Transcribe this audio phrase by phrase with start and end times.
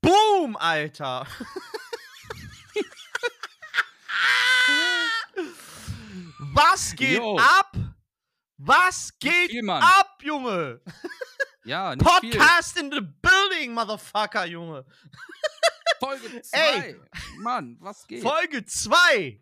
[0.00, 1.26] Boom, Alter.
[6.54, 7.36] Was geht Yo.
[7.38, 7.76] ab?
[8.56, 10.80] Was geht viel, ab, Junge?
[11.64, 14.84] Ja, nicht Podcast in the building, Motherfucker, Junge.
[14.84, 16.18] viel.
[16.30, 16.58] Folge 2.
[16.58, 17.00] Ey.
[17.40, 18.22] Mann, was geht?
[18.22, 19.38] Folge 2.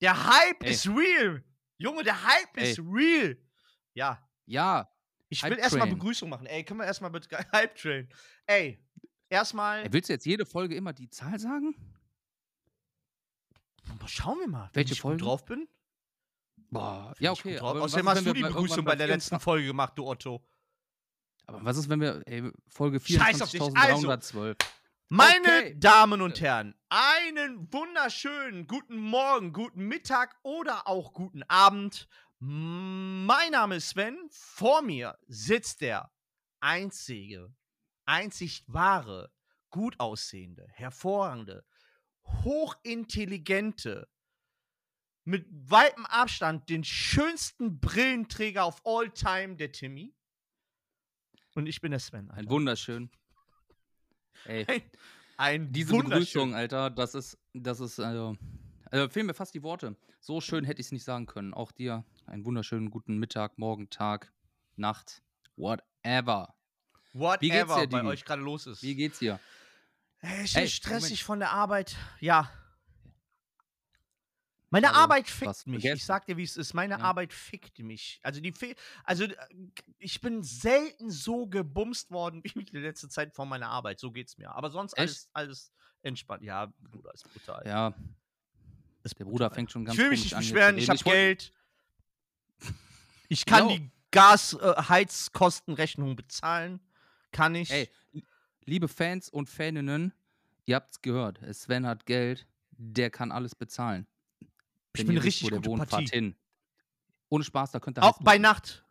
[0.00, 0.72] Der Hype Ey.
[0.72, 1.44] ist real.
[1.78, 2.72] Junge, der Hype Ey.
[2.72, 3.36] ist real.
[3.96, 4.88] Ja, Ja.
[5.30, 5.88] ich will erstmal.
[5.88, 6.46] Begrüßung machen.
[6.46, 8.08] Ey, können wir erstmal bitte Hype Train.
[8.46, 8.78] Ey,
[9.30, 9.90] erstmal.
[9.92, 11.74] Willst du jetzt jede Folge immer die Zahl sagen?
[14.06, 15.22] Schauen wir mal, wenn Welche ich Folge?
[15.22, 15.68] drauf bin.
[16.70, 17.58] Boah, ja, okay.
[17.58, 20.44] aber Außerdem hast wenn du die Begrüßung bei der letzten 24 Folge gemacht, du Otto.
[21.46, 23.60] Aber was ist, wenn wir ey, Folge Scheiß auf dich.
[23.62, 24.56] 24.312?
[25.08, 25.76] Meine Okay.
[25.78, 32.08] Damen und Herren, einen wunderschönen guten Morgen, guten Mittag oder auch guten Abend.
[32.38, 34.28] Mein Name ist Sven.
[34.30, 36.12] Vor mir sitzt der
[36.60, 37.54] einzige,
[38.04, 39.32] einzig wahre,
[39.70, 41.64] gut aussehende, hervorragende,
[42.24, 44.08] hochintelligente,
[45.24, 50.14] mit weitem Abstand den schönsten Brillenträger auf all time, der Timmy.
[51.54, 52.30] Und ich bin der Sven.
[52.30, 52.50] Ein Alter.
[52.50, 53.10] wunderschön.
[54.44, 54.82] Ey, Ein,
[55.36, 58.36] ein diese Begrüßung, Alter, das ist, das ist, also,
[58.90, 59.96] also fehlen mir fast die Worte.
[60.20, 61.54] So schön hätte ich es nicht sagen können.
[61.54, 64.32] Auch dir einen wunderschönen guten Mittag, Morgen, Tag,
[64.76, 65.22] Nacht,
[65.56, 66.54] whatever.
[67.12, 68.82] Whatever Wie geht's dir, bei euch gerade los ist.
[68.82, 69.40] Wie geht's dir?
[70.42, 71.20] Ich Ey, bin stressig Moment.
[71.20, 71.96] von der Arbeit.
[72.20, 72.50] Ja.
[74.70, 75.80] Meine Also, Arbeit fickt mich.
[75.82, 75.96] vergessen?
[75.96, 76.74] Ich sag dir, wie es ist.
[76.74, 77.00] Meine Ja.
[77.00, 78.20] Arbeit fickt mich.
[78.22, 78.52] Also die
[79.04, 79.36] also äh,
[79.98, 84.00] ich bin selten so gebumst worden wie in der letzten Zeit von meiner Arbeit.
[84.00, 84.50] So geht's mir.
[84.54, 85.28] Aber sonst alles, Echt?
[85.32, 85.72] alles
[86.02, 86.42] entspannt.
[86.42, 87.62] Ja, Bruder, ist brutal.
[87.66, 87.94] Ja,
[89.14, 90.78] der Bruder fängt schon ganz Ich will mich nicht an, beschweren.
[90.78, 91.52] Ich habe Geld.
[93.28, 93.76] Ich kann Jo.
[93.76, 96.80] die Gas-Heizkostenrechnung bezahlen.
[97.32, 97.70] Kann ich.
[97.70, 97.90] Ey,
[98.64, 100.12] liebe Fans und Faninnen,
[100.64, 101.38] ihr habt's gehört.
[101.54, 104.06] Sven hat Geld, der kann alles bezahlen.
[104.40, 104.48] ich
[105.00, 106.06] Wenn bin richtig gute wohnt, Partie.
[106.06, 106.34] hin.
[107.28, 108.38] Ohne Spaß, da könnt ihr Auch bei.
[108.38, 108.84] Nacht.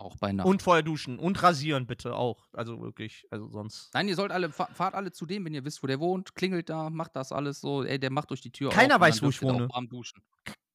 [0.00, 0.46] Auch bei Nacht.
[0.48, 1.18] Und vorher duschen.
[1.18, 2.48] Und rasieren bitte auch.
[2.54, 3.26] Also wirklich.
[3.30, 3.92] Also sonst.
[3.92, 6.34] Nein, ihr sollt alle, fa- fahrt alle zu dem, wenn ihr wisst, wo der wohnt,
[6.34, 9.28] klingelt da, macht das alles so, ey, der macht euch die Tür Keiner weiß, wo
[9.28, 9.68] ich wohne.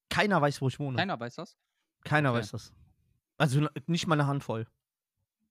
[0.09, 0.97] Keiner weiß, wo ich wohne.
[0.97, 1.57] Keiner weiß das?
[2.03, 2.39] Keiner Okay.
[2.39, 2.71] weiß das.
[3.37, 4.67] Also nicht mal eine Handvoll.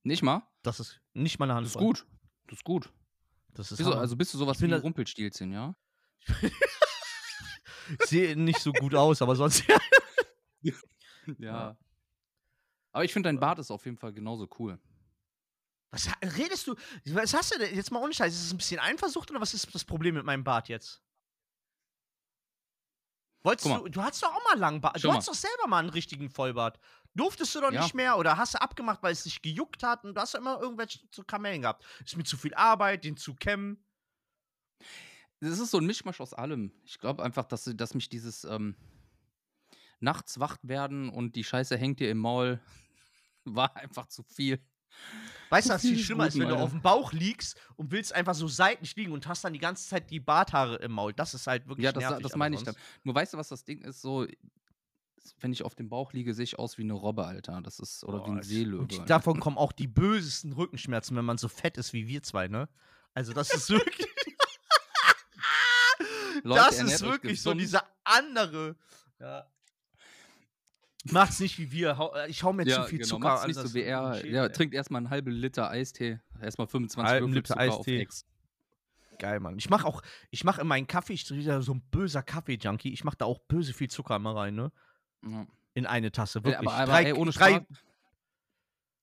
[0.03, 0.43] Nicht mal?
[0.63, 1.93] Das ist nicht mal eine Das ist Handvoll.
[1.93, 2.07] gut.
[2.47, 2.93] Das ist gut.
[3.55, 4.01] Das ist Wieso, Hammer.
[4.01, 5.75] also bist du sowas wie ein Rumpelstilzchen, ja?
[6.27, 6.27] Ich
[8.09, 9.63] sehe nicht so gut aus, aber sonst
[10.61, 10.73] ja.
[11.39, 11.77] Ja.
[12.95, 14.79] Aber ich finde, dein Bart ist auf jeden Fall genauso cool.
[15.91, 16.07] Was
[16.37, 16.75] redest du?
[17.07, 17.75] Was hast du denn?
[17.75, 18.33] Jetzt mal ohne Scheiß.
[18.33, 21.03] Ist es ein bisschen Eifersucht oder was ist das Problem mit meinem Bart jetzt?
[23.43, 24.95] Wolltest du, du hattest doch auch mal langen Bart.
[24.97, 25.17] Schau Du mal.
[25.17, 26.79] hast doch selber mal einen richtigen Vollbart.
[27.15, 27.81] Durftest du doch Ja.
[27.83, 30.39] nicht mehr oder hast du abgemacht, weil es dich gejuckt hat und du hast doch
[30.39, 31.83] immer irgendwelche zu Kamellen gehabt.
[32.05, 33.85] Ist mir zu viel Arbeit, den zu kämmen.
[35.41, 36.71] Es ist so ein Mischmasch aus allem.
[36.85, 38.77] Ich glaube einfach, dass, dass mich dieses ähm,
[39.99, 42.61] nachts wach werden und die Scheiße hängt dir im Maul
[43.55, 44.59] war einfach zu viel.
[45.49, 48.33] Weißt du, was viel schlimmer ist, wenn du auf dem Bauch liegst und willst einfach
[48.33, 51.13] so seitlich liegen und hast dann die ganze Zeit die Barthaare im Maul.
[51.13, 52.23] Das ist halt wirklich Ja, das, nervig.
[52.23, 52.75] das meine ich dann.
[53.03, 54.01] Nur weißt du, was das Ding ist?
[54.01, 54.25] So,
[55.39, 57.61] wenn ich auf dem Bauch liege, sehe ich aus wie eine Robbe, Alter.
[57.61, 58.81] Das ist, oder wie Boah, ein Seelöwe.
[58.83, 62.47] Und davon kommen auch die bösesten Rückenschmerzen, wenn man so fett ist wie wir zwei,
[62.47, 62.69] ne?
[63.13, 64.07] Also das ist wirklich,
[66.43, 67.61] Leute, das ist wirklich so gesund.
[67.61, 68.75] dieser andere.
[69.19, 69.45] Ja.
[71.11, 72.11] Macht's nicht wie wir.
[72.15, 73.47] Äh, Ich hau mir ja, zu viel genau, Zucker an.
[73.47, 74.25] nicht so wie er.
[74.25, 76.19] Ja, trinkt erstmal einen halben Liter Eistee.
[76.41, 78.01] Erstmal 25 Halben Würfel Liter Zucker auf Eistee.
[78.01, 78.25] Ex.
[79.19, 79.57] Geil, Mann.
[79.57, 80.01] Ich mach auch,
[80.31, 82.91] ich mach in meinen Kaffee, ich bin wieder so ein böser Kaffee-Junkie.
[82.91, 84.71] Ich mach da auch böse viel Zucker immer rein, ne?
[85.25, 85.45] Ja.
[85.73, 86.57] In eine Tasse, wirklich.
[86.67, 87.63] aber, aber drei, ey, ohne drei, Spaß.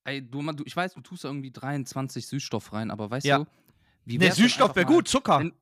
[0.04, 3.24] Ey, du, Mann, du, ich weiß, du tust da irgendwie 23 Süßstoff rein, aber weißt
[3.26, 3.38] Ja.
[3.38, 3.46] du,
[4.04, 5.38] wie Ne, Süßstoff wäre gut, Zucker.
[5.40, 5.54] wenn-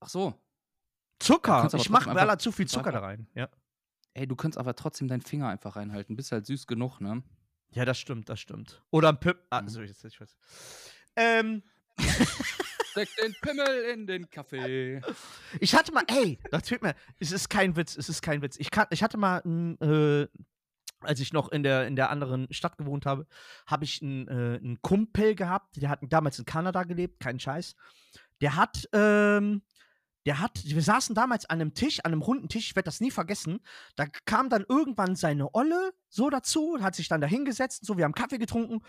[0.00, 0.34] Ach so.
[1.18, 1.68] Zucker.
[1.74, 3.28] Ich mach einfach zu viel Zucker da rein.
[3.34, 3.48] Ja.
[4.14, 6.16] Ey, du könntest aber trotzdem deinen Finger einfach reinhalten.
[6.16, 7.22] Bist halt süß genug, ne?
[7.70, 8.82] Ja, das stimmt, das stimmt.
[8.90, 9.38] Oder ein Pip.
[9.50, 9.68] Ah, Mhm.
[9.68, 10.36] so, jetzt, ich weiß.
[11.16, 11.62] Ähm,
[12.90, 15.00] Steck den Pimmel in den Kaffee.
[15.60, 16.94] ich hatte mal, ey, das fehlt mir.
[17.18, 18.56] Es ist kein Witz, es ist kein Witz.
[18.58, 19.38] Ich, kann, ich hatte mal,
[19.80, 20.26] äh,
[21.00, 23.26] als ich noch in der, in der anderen Stadt gewohnt habe,
[23.66, 27.74] habe ich einen, äh, einen Kumpel gehabt, der hat damals in Kanada gelebt, kein Scheiß.
[28.42, 29.62] Der hat, ähm,
[30.26, 33.00] der hat, wir saßen damals an einem Tisch, an einem runden Tisch, ich werde das
[33.00, 33.60] nie vergessen.
[33.96, 38.04] Da kam dann irgendwann seine Olle so dazu, hat sich dann da hingesetzt, so, wir
[38.04, 38.80] haben Kaffee getrunken.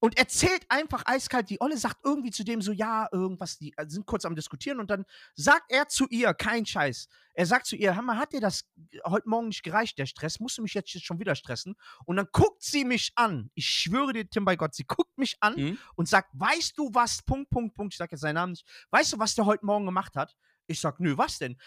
[0.00, 1.48] und erzählt einfach eiskalt.
[1.48, 4.78] Die Olle sagt irgendwie zu dem so, ja, irgendwas, die äh, sind kurz am Diskutieren
[4.78, 7.08] und dann sagt er zu ihr, kein Scheiß.
[7.32, 8.68] Er sagt zu ihr, Hammer, hat dir das
[9.06, 10.40] heute Morgen nicht gereicht, der Stress?
[10.40, 11.74] Musst du mich jetzt schon wieder stressen?
[12.04, 13.50] Und dann guckt sie mich an.
[13.54, 15.78] Ich schwöre dir, Tim, bei Gott, sie guckt mich an Mhm.
[15.94, 19.14] und sagt, weißt du was, Punkt, Punkt, Punkt, ich sag jetzt seinen Namen nicht, weißt
[19.14, 20.36] du, was der heute Morgen gemacht hat?
[20.66, 21.58] Ich sag, nö, was denn?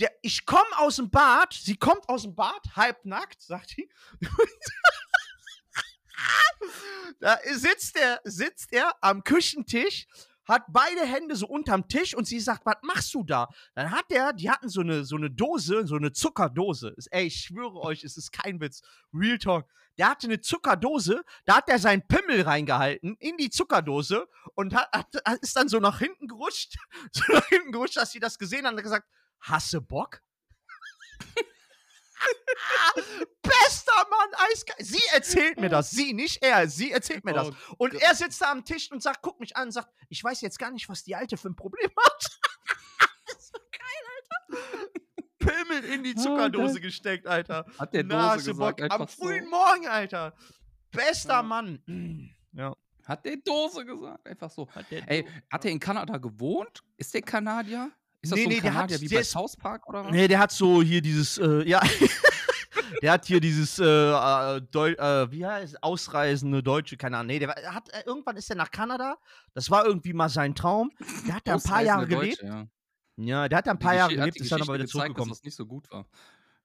[0.00, 3.90] Der, ich komme aus dem Bad, sie kommt aus dem Bad, halbnackt, sagt sie.
[7.20, 10.06] da sitzt er, sitzt er am Küchentisch,
[10.44, 13.48] hat beide Hände so unterm Tisch und sie sagt, was machst du da?
[13.74, 16.94] Dann hat er, die hatten so eine, so eine Dose, so eine Zuckerdose.
[17.10, 18.82] Ey, ich schwöre euch, es ist kein Witz.
[19.12, 19.66] Real Talk.
[19.98, 24.88] Der hatte eine Zuckerdose, da hat er seinen Pimmel reingehalten in die Zuckerdose und hat,
[24.94, 26.76] hat, ist dann so nach hinten gerutscht,
[27.12, 29.06] so nach hinten gerutscht, dass sie das gesehen haben und gesagt,
[29.40, 30.22] hasse Bock?
[33.42, 34.86] Bester Mann, eiskalt.
[34.86, 37.48] Sie erzählt mir das, sie, nicht er, sie erzählt mir das.
[37.48, 40.22] Oh Und er sitzt da am Tisch und sagt, guckt mich an und sagt, ich
[40.22, 42.38] weiß jetzt gar nicht, was die Alte für ein Problem hat.
[43.26, 44.88] das ist so geil, Alter.
[45.38, 46.82] Pimmel in die Oh, Zuckerdose geil.
[46.82, 47.66] gesteckt, Alter.
[47.78, 49.22] Hat der Dose gesagt, Am einfach so.
[49.24, 50.34] frühen Morgen, Alter.
[50.90, 51.42] Bester Ja.
[51.42, 51.82] Mann.
[52.54, 52.76] Ja.
[53.06, 54.68] Hat der Dose gesagt, einfach so.
[54.70, 56.82] Hat Ey, hat er in Kanada gewohnt?
[56.98, 57.90] Ist der Kanadier?
[58.22, 60.04] Ist das Nee, so ein nee, der hat- Kanadier wie der bei South Park oder
[60.04, 60.12] was?
[60.12, 61.80] Nee, der hat so hier dieses, äh, ja.
[63.02, 67.26] der hat hier dieses, äh, äh, äh, wie heißt es, ausreisende Deutsche, keine Ahnung.
[67.28, 69.16] Nee, der hat, äh, irgendwann ist er nach Kanada.
[69.54, 70.90] Das war irgendwie mal sein Traum.
[71.26, 72.42] Der hat da ein paar Jahre Ausreisende gelebt.
[72.42, 72.66] Deutsche, ja.
[73.16, 75.28] Ja, der hat da ein paar Jahre gelebt, ist dann aber wieder gezeigt, zurückgekommen.
[75.30, 76.06] Dass das nicht so gut war.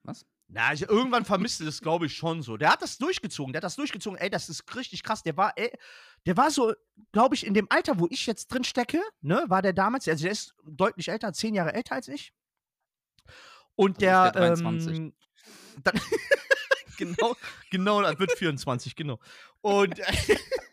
[0.03, 0.25] Was?
[0.49, 2.55] Na, ich, irgendwann vermisste das, glaube ich, schon so.
[2.55, 3.51] Der hat das durchgezogen.
[3.51, 4.17] Der hat das durchgezogen.
[4.17, 5.21] Ey, das ist richtig krass.
[5.21, 5.71] Der war, ey,
[6.25, 6.73] der war so,
[7.11, 10.23] glaube ich, in dem Alter, wo ich jetzt drin stecke, ne, war der damals, also
[10.23, 12.33] der ist deutlich älter, zehn Jahre älter als ich.
[13.75, 14.97] Und Dann der, der 23.
[14.97, 15.13] ähm,
[15.83, 15.99] dann,
[16.97, 17.35] genau,
[17.71, 19.19] genau, das wird 24, genau.
[19.61, 19.99] Und,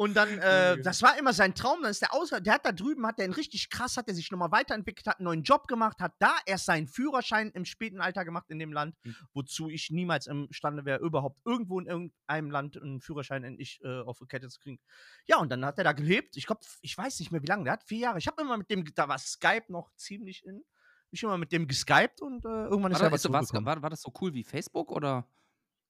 [0.00, 0.82] und dann, äh, Okay.
[0.82, 1.82] das war immer sein Traum.
[1.82, 4.14] Dann ist der außer, der hat da drüben, hat der einen richtig krass, hat er
[4.14, 8.00] sich nochmal weiterentwickelt, hat einen neuen Job gemacht, hat da erst seinen Führerschein im späten
[8.00, 9.14] Alter gemacht in dem Land, Mhm.
[9.34, 14.18] wozu ich niemals imstande wäre, überhaupt irgendwo in irgendeinem Land einen Führerschein endlich äh, auf
[14.18, 14.80] die Kette zu kriegen.
[15.26, 16.36] Ja, und dann hat er da gelebt.
[16.38, 17.64] Ich glaube, ich weiß nicht mehr, wie lange.
[17.64, 18.18] Der hat vier Jahre.
[18.18, 20.64] Ich habe immer mit dem, da war Skype noch ziemlich in.
[21.12, 23.66] Ich immer mit dem geskypt und äh, irgendwann ist War, er ist, war, zurückgekommen.
[23.66, 25.26] war, war das so cool wie Facebook oder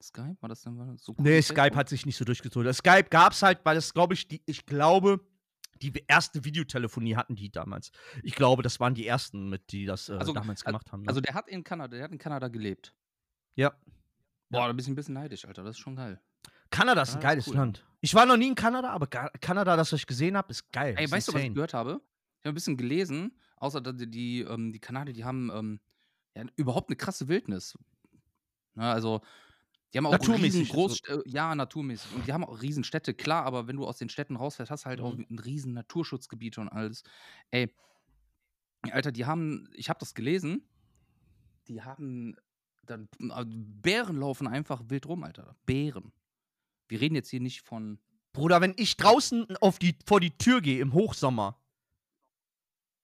[0.03, 0.37] Skype?
[0.41, 1.77] War das dann das so cool Nee, Skype Facebook?
[1.77, 2.73] hat sich nicht so durchgezogen.
[2.73, 5.21] Skype gab es halt, weil das, glaube ich, die, ich glaube,
[5.83, 7.91] die erste Videotelefonie hatten die damals.
[8.23, 11.03] Ich glaube, das waren die ersten, mit die das äh, Also, damals al- gemacht haben.
[11.03, 11.09] Ne?
[11.09, 12.95] Also der hat in Kanada, der hat in Kanada gelebt.
[13.57, 13.73] ja.
[14.53, 15.63] Boah, da bin ich ein bisschen neidisch, Alter.
[15.63, 16.21] Das ist schon geil.
[16.71, 17.55] Kanada ist ein geiles cool.
[17.55, 17.87] Land.
[18.01, 20.97] Ich war noch nie in Kanada, aber Kanada, das was ich gesehen habe, ist geil.
[20.99, 21.55] Ey, ist weißt du, was ich insane.
[21.55, 22.01] gehört habe?
[22.41, 25.81] Ich habe ein bisschen gelesen, außer dass die, die, ähm, die Kanadier, die haben ähm,
[26.35, 27.79] ja, überhaupt eine krasse Wildnis.
[28.75, 29.21] Na, also,
[29.93, 32.15] die haben auch Naturmäßig, riesengroß, äh, ja, naturmäßig.
[32.15, 34.89] Und die haben auch Riesenstädte, klar, aber wenn du aus den Städten rausfährst, hast du
[34.89, 35.27] halt auch Mhm.
[35.31, 37.03] ein riesen Naturschutzgebiet und alles.
[37.51, 37.75] Ey,
[38.83, 40.63] Alter, die haben, ich habe das gelesen,
[41.69, 42.37] die haben,
[42.87, 45.57] dann, äh, Bären laufen einfach wild rum, Alter.
[45.67, 46.13] Bären.
[46.89, 47.99] Wir reden jetzt hier nicht von,
[48.33, 51.61] Bruder, wenn ich draußen auf die, vor die Tür gehe im Hochsommer,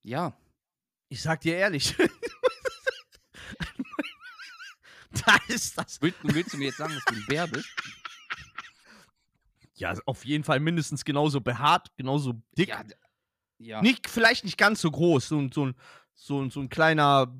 [0.02, 0.36] ja,
[1.08, 1.94] ich sag dir ehrlich,
[5.48, 6.00] da ist das.
[6.00, 7.68] willst, willst du mir jetzt sagen, dass du ein Bär bist?
[9.74, 12.68] Ja, auf jeden Fall mindestens genauso behaart, genauso dick.
[12.68, 12.82] Ja,
[13.58, 13.82] ja.
[13.82, 15.74] Nicht, vielleicht nicht ganz so groß, so, ein- so, ein,
[16.14, 17.34] so, ein- so ein kleiner,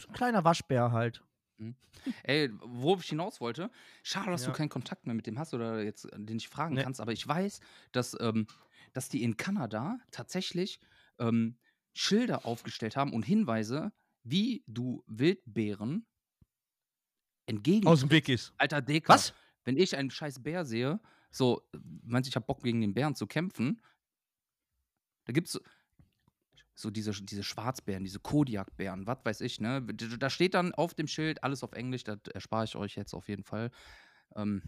[0.00, 1.22] so ein kleiner Waschbär halt.
[2.22, 3.70] Ey, worauf ich hinaus wollte,
[4.02, 4.50] schade, dass Ja.
[4.50, 6.82] du keinen Kontakt mehr mit dem hast oder jetzt äh, den ich fragen Nee.
[6.82, 7.60] kannst, aber ich weiß,
[7.92, 8.46] dass, ähm,
[8.92, 10.80] dass die in Kanada tatsächlich
[11.18, 11.56] ähm,
[11.94, 16.06] Schilder aufgestellt haben und Hinweise, wie du Wildbären
[17.46, 17.86] entgegen.
[17.86, 18.52] Aus dem Weg ist.
[18.58, 19.12] Alter Deka.
[19.12, 19.34] Was?
[19.64, 21.62] Wenn ich einen scheiß Bär sehe, so,
[22.02, 23.80] meinst du, ich hab Bock gegen den Bären zu kämpfen,
[25.24, 25.60] da gibt's so,
[26.74, 29.82] so diese, diese Schwarzbären, diese Kodiakbären, was weiß ich, ne?
[29.84, 33.28] Da steht dann auf dem Schild, alles auf Englisch, das erspare ich euch jetzt auf
[33.28, 33.70] jeden Fall.
[34.36, 34.62] Ähm,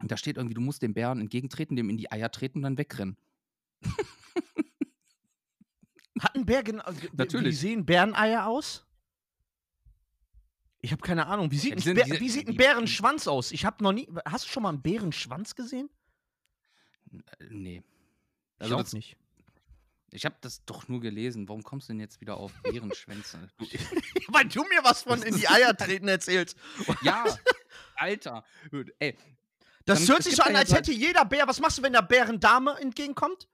[0.00, 2.78] da steht irgendwie, du musst dem Bären entgegentreten, dem in die Eier treten und dann
[2.78, 3.16] wegrennen.
[6.20, 6.84] Hat ein Bär genau.
[7.00, 7.58] Wie Natürlich.
[7.58, 8.87] sehen Bäreneier aus?
[10.80, 11.50] Ich habe keine Ahnung.
[11.50, 13.50] Wie sieht, ein Bär, wie sieht ein Bärenschwanz aus?
[13.52, 14.08] Ich habe noch nie.
[14.24, 15.90] Hast du schon mal einen Bärenschwanz gesehen?
[17.12, 17.82] Äh, Nee.
[18.58, 19.16] Ich Also auch das, nicht.
[20.10, 21.48] ich habe das doch nur gelesen.
[21.48, 23.48] Warum kommst du denn jetzt wieder auf Bärenschwänze?
[24.28, 26.56] Weil du mir was von in die Eier treten erzählst.
[27.02, 27.24] ja,
[27.96, 28.44] Alter.
[29.00, 29.16] Ey,
[29.84, 31.46] Das hört sich so an, als hätte jeder Bär.
[31.48, 33.48] Was machst du, wenn der Bärendame entgegenkommt?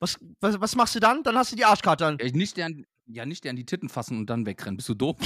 [0.00, 1.22] Was, was, was machst du dann?
[1.24, 2.16] Dann hast du die Arschkarte an.
[2.16, 4.76] Nicht der an, ja, nicht der an die Titten fassen und dann wegrennen.
[4.76, 5.16] Bist du doof?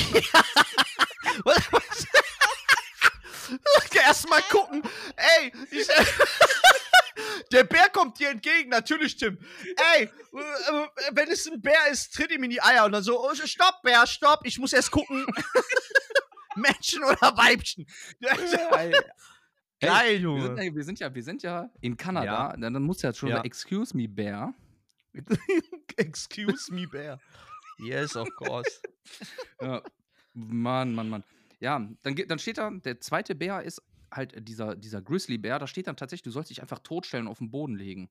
[1.45, 2.07] Was- was-
[3.95, 4.83] Erst mal gucken.
[5.17, 5.87] Ey, ich,
[7.53, 9.39] Der Bär kommt dir entgegen, natürlich, Tim.
[9.95, 10.09] Ey, äh,
[11.12, 13.83] wenn es ein Bär ist, tritt ihm in die Eier und dann so, oh, stopp,
[13.83, 15.27] Bär, stopp, ich muss erst gucken.
[16.57, 17.87] Männchen oder Weibchen.
[18.21, 18.93] Hey,
[19.81, 20.43] Geil, wir, Junge.
[20.47, 22.55] sind, ja- wir, sind ja, wir sind ja in Kanada.
[22.59, 23.43] Dann, dann muss ja schon Ja.
[23.43, 24.55] Excuse me, Bear.
[25.97, 27.19] Excuse me, Bär.
[27.79, 28.81] Yes, of course.
[29.61, 29.83] Ja.
[30.35, 31.25] Mann, Mann, Mann.
[31.61, 35.59] Ja, dann, dann steht da, der zweite Bär ist halt dieser, dieser Grizzly-Bär.
[35.59, 38.11] Da steht dann tatsächlich, du sollst dich einfach totstellen und auf den Boden legen.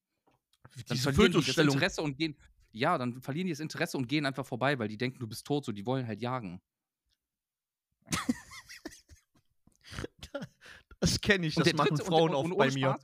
[0.64, 1.58] Dann Diese verlieren die das.
[1.58, 2.36] Interesse und gehen.
[2.72, 5.46] Ja, dann verlieren die das Interesse und gehen einfach vorbei, weil die denken, du bist
[5.46, 6.62] tot, so die wollen halt jagen.
[11.00, 12.96] Das kenne ich, Und das machen dritte- Frauen oft und bei mir.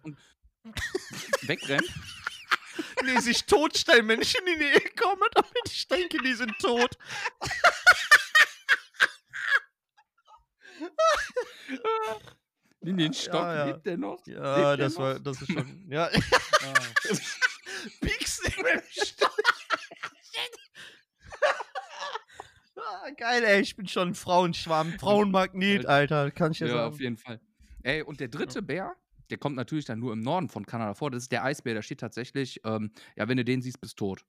[1.44, 1.86] Wegrennen.
[3.04, 6.96] Nee, sich totstellen, Menschen in die Nähe kommen, damit ich denke, die sind tot.
[12.82, 13.66] In den Stock ja.
[13.66, 14.26] lebt der noch.
[14.28, 15.24] Ja, Lebt der das war, noch?
[15.24, 16.10] das ist schon, ja.
[16.60, 16.74] Ah.
[18.02, 19.38] Piekst nicht mehr im Stock.
[22.76, 26.94] ah, geil, ey, ich bin schon ein Frauenschwarm, Frauenmagnet, Alter, kann ich ja, Ja, auf
[26.94, 27.04] sagen.
[27.04, 27.40] jeden Fall.
[27.84, 28.96] Ey, und der dritte Bär,
[29.30, 31.12] der kommt natürlich dann nur im Norden von Kanada vor.
[31.12, 34.26] Das ist der Eisbär, da steht tatsächlich, ähm, ja, wenn du den siehst, bist tot.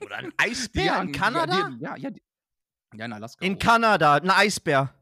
[0.00, 1.70] Oder ein Eisbär jagen- in Kanada?
[1.80, 2.10] Ja, ja,
[2.94, 3.44] ja, in Alaska.
[3.44, 3.58] In oben.
[3.60, 4.94] Kanada, ein Eisbär.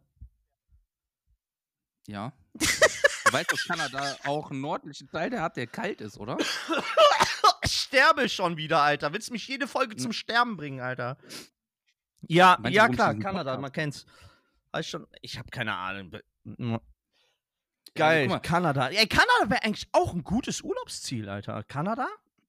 [2.07, 2.33] Ja.
[2.55, 6.37] du weißt, dass Kanada auch einen nördlichen Teil der hat, der kalt ist, oder?
[7.67, 9.13] Ich sterbe schon wieder, Alter.
[9.13, 11.17] Willst mich jede Folge zum Sterben bringen, Alter?
[12.29, 14.05] Ja, Meinst du, ja klar, Kanada, man kennt's.
[14.73, 16.11] Weiß schon, ich habe keine Ahnung.
[16.13, 16.83] Ja, guck
[17.95, 18.41] Geil, mal.
[18.41, 18.89] Kanada.
[18.89, 21.63] Ey, Kanada wäre eigentlich auch ein gutes Urlaubsziel, Alter.
[21.65, 22.09] Kanada?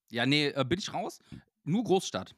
[0.10, 1.20] Ja, nee, äh, bin ich raus.
[1.66, 2.36] Nur Großstadt.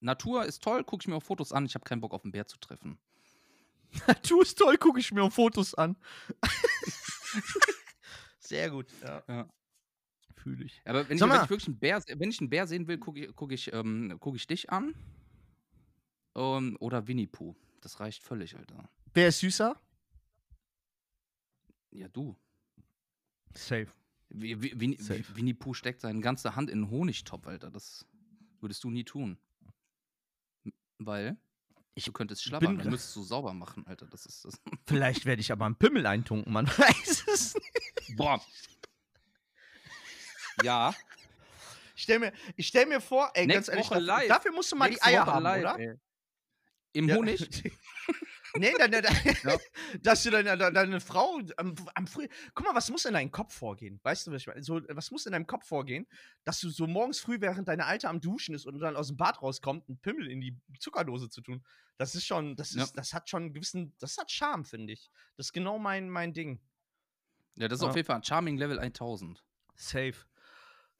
[0.00, 1.66] Natur ist toll, gucke ich mir auf Fotos an.
[1.66, 2.98] Ich habe keinen Bock auf einen Bär zu treffen.
[4.28, 5.96] Du ist toll, gucke ich mir auf Fotos an.
[8.38, 9.22] Sehr gut, ja.
[9.28, 9.48] Ja.
[10.36, 10.80] Fühle ich.
[10.84, 13.20] Aber wenn ich, wenn ich wirklich einen Bär, wenn ich einen Bär sehen will, gucke
[13.20, 14.94] ich, guck ich, ähm, guck ich dich an.
[16.34, 17.54] Ähm, oder Winnie Pooh.
[17.80, 18.88] Das reicht völlig, Alter.
[19.12, 19.76] Wer ist süßer?
[21.90, 22.36] Ja, du.
[23.54, 23.88] Safe.
[24.28, 24.98] Wie, wie, Winnie,
[25.34, 27.70] Winnie Pooh steckt seine ganze Hand in einen Honigtopf, Alter.
[27.70, 28.06] Das
[28.62, 29.38] würdest du nie tun.
[30.98, 31.36] Weil
[31.94, 34.06] Ich du könntest schlabbern, dann müsstest du sauber machen, Alter.
[34.06, 34.60] Das ist das.
[34.86, 38.16] Vielleicht werde ich aber einen Pimmel eintunken, man weiß es nicht.
[38.16, 38.40] Boah.
[40.62, 40.94] Ja.
[41.96, 44.76] Ich stell mir, ich stell mir vor, ey, ganz Nächste ehrlich, dafür, dafür musst du
[44.76, 45.78] mal Nächste die Eier Woche haben, live, oder?
[45.78, 45.94] ey.
[46.92, 47.16] Im Ja.
[47.16, 47.72] Honig?
[48.56, 49.58] nee, deine, deine, Ja.
[50.02, 52.28] dass du deine, deine, Frau am, am früh.
[52.54, 54.00] Guck mal, was muss in deinem Kopf vorgehen?
[54.02, 54.62] Weißt du, was ich meine?
[54.62, 56.06] So, was muss in deinem Kopf vorgehen,
[56.44, 59.16] dass du so morgens früh, während deine Alte am Duschen ist und dann aus dem
[59.16, 61.64] Bad rauskommt, einen Pimmel in die Zuckerdose zu tun?
[61.96, 62.84] Das ist schon, das Ja.
[62.84, 65.10] ist, das hat schon einen gewissen, das hat Charme, finde ich.
[65.36, 66.60] Das ist genau mein, mein Ding.
[67.56, 67.90] Ja, das ist Ja.
[67.90, 69.44] auf jeden Fall ein Charming Level 1000.
[69.76, 70.14] Safe.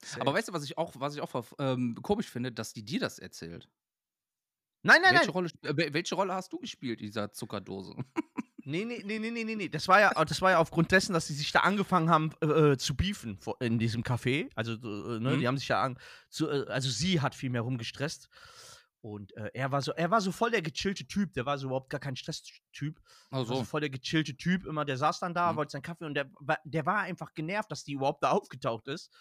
[0.03, 0.21] Safe.
[0.21, 2.99] Aber weißt du, was ich auch, was ich auch ähm, komisch finde, dass die dir
[2.99, 3.69] das erzählt?
[4.83, 5.29] Nein, nein, welche, nein.
[5.31, 7.95] Rolle, äh, welche Rolle hast du gespielt in dieser Zuckerdose?
[8.63, 9.69] Nee, nee, nee, nee, nee, nee, nee.
[9.69, 12.77] Das war ja, das war ja aufgrund dessen, dass sie sich da angefangen haben äh,
[12.77, 14.49] zu beefen in diesem Café.
[14.55, 15.39] Also, äh, ne, Mhm.
[15.39, 15.97] die haben sich ja an,
[16.29, 18.29] zu, äh, also sie hat viel mehr rumgestresst.
[19.03, 21.65] Und äh, er war so, er war so voll der gechillte Typ, der war so
[21.65, 22.99] überhaupt gar kein Stresstyp.
[23.31, 23.63] Also so.
[23.63, 25.55] voll der gechillte Typ, immer, der saß dann da, Mhm.
[25.57, 28.87] wollte seinen Kaffee und der, war- der war einfach genervt, dass die überhaupt da aufgetaucht
[28.89, 29.11] ist,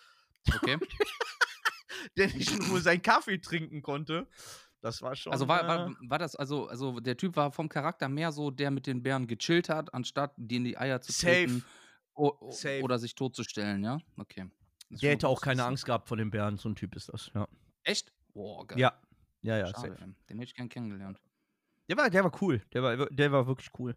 [0.54, 0.76] Okay.
[2.18, 4.28] der nicht Ruhe seinen Kaffee trinken konnte.
[4.82, 5.32] Das war schon.
[5.32, 8.50] Also war, äh, war, war das, also, also der Typ war vom Charakter mehr so,
[8.50, 11.64] der mit den Bären gechillt hat, anstatt die in die Eier zu treten
[12.14, 12.82] o- Safe.
[12.82, 13.98] oder sich totzustellen, ja?
[14.16, 14.50] Okay.
[14.88, 15.64] Das der hätte auch keine.
[15.64, 17.46] Angst gehabt vor den Bären, so ein Typ ist das, ja.
[17.84, 18.12] Echt?
[18.32, 18.78] Boah, geil.
[18.78, 18.98] Ja.
[19.42, 20.14] Ja, ja, Schade, safe.
[20.28, 21.18] Den hätte ich gern kennengelernt.
[21.88, 22.62] Der war, der war cool.
[22.72, 23.96] Der war, der war wirklich cool.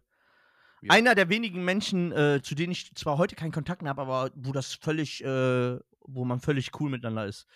[0.82, 0.92] Ja.
[0.92, 4.30] Einer der wenigen Menschen, äh, zu denen ich zwar heute keinen Kontakt mehr habe, aber
[4.34, 7.46] wo das völlig, äh, wo man völlig cool miteinander ist.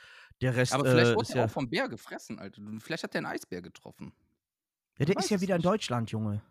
[0.40, 2.62] Der Rest Aber vielleicht äh, wurde ist er ja, auch vom Bär gefressen, Alter.
[2.80, 4.12] Vielleicht hat der einen Eisbär getroffen.
[4.99, 5.66] ja, der ist ja wieder in nicht.
[5.66, 6.42] Deutschland, Junge.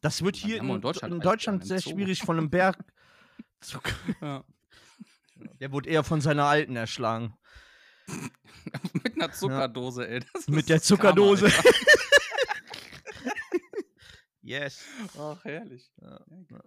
[0.00, 2.74] Das wird Ja, hier in, in Deutschland in Deutschland sehr schwierig von einem Bär.
[3.60, 3.80] zu-
[4.20, 4.44] Ja.
[5.60, 7.36] Der wurde eher von seiner Alten erschlagen.
[9.04, 10.20] Mit einer Zuckerdose, ey.
[10.32, 11.44] Das Mit der Karma, Zuckerdose.
[11.46, 11.62] Alter.
[14.42, 14.84] yes.
[15.18, 15.92] Ach, herrlich.
[16.00, 16.18] Ja.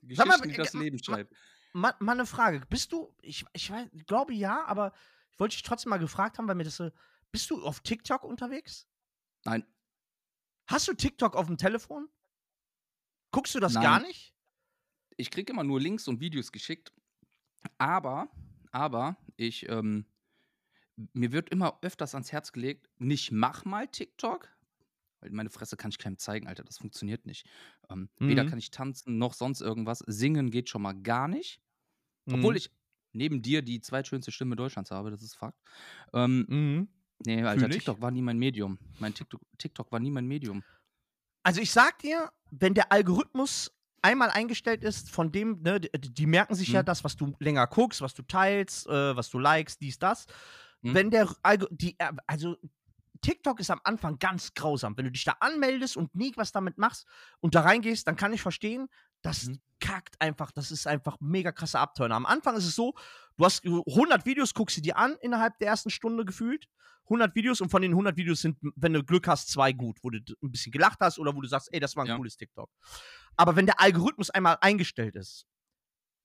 [0.01, 1.33] Geschichten, Sag mal, die das äh, Leben schreibt.
[1.73, 2.61] Mal, mal eine Frage.
[2.69, 4.93] Bist du, ich, ich weiß, glaube ja, aber
[5.33, 6.91] ich wollte dich trotzdem mal gefragt haben, weil mir das so.
[7.31, 8.87] Bist du auf TikTok unterwegs?
[9.45, 9.65] Nein,
[10.65, 12.09] Hast du TikTok auf dem Telefon?
[13.31, 13.81] Guckst du das Nein.
[13.81, 14.33] gar nicht?
[15.17, 16.93] ich kriege immer nur Links und Videos geschickt.
[17.77, 18.29] Aber,
[18.71, 20.05] aber, ich, ähm,
[21.13, 24.49] mir wird immer öfters ans Herz gelegt, nicht mach mal TikTok,
[25.21, 26.63] Weil meine Fresse kann ich keinem zeigen, Alter.
[26.63, 27.47] Das funktioniert nicht.
[27.89, 28.49] Ähm, Weder Mhm.
[28.49, 29.99] kann ich tanzen noch sonst irgendwas.
[30.07, 31.61] Singen geht schon mal gar nicht.
[32.31, 32.57] Obwohl Mhm.
[32.57, 32.71] ich
[33.13, 35.57] neben dir die zweitschönste Stimme Deutschlands habe, das ist Fakt.
[36.13, 36.87] Ähm, Mhm.
[37.25, 37.75] nee, Alter, Fühl ich.
[37.77, 38.79] TikTok war nie mein Medium.
[38.99, 40.63] Mein TikTok, TikTok war nie mein Medium.
[41.43, 46.25] Also ich sag dir, wenn der Algorithmus einmal eingestellt ist, von dem, ne, die, die
[46.25, 46.85] merken sich ja Mhm.
[46.85, 50.25] das, was du länger guckst, was du teilst, äh, was du likest, dies, das.
[50.81, 50.93] Mhm.
[50.93, 52.57] Wenn der Algo die, äh, also
[53.21, 54.97] TikTok ist am Anfang ganz grausam.
[54.97, 57.05] Wenn du dich da anmeldest und nie was damit machst
[57.39, 58.87] und da reingehst, dann kann ich verstehen,
[59.21, 59.59] das Mhm.
[59.79, 62.15] kackt einfach, das ist einfach mega krasse Abturner.
[62.15, 62.93] Am Anfang ist es so,
[63.37, 66.67] du hast 100 Videos, guckst sie dir an innerhalb der ersten Stunde gefühlt.
[67.09, 70.09] 100 Videos und von den 100 Videos sind, wenn du Glück hast, zwei gut, wo
[70.11, 72.15] du ein bisschen gelacht hast oder wo du sagst, ey, das war ein Ja.
[72.15, 72.69] cooles TikTok.
[73.35, 75.45] Aber wenn der Algorithmus einmal eingestellt ist,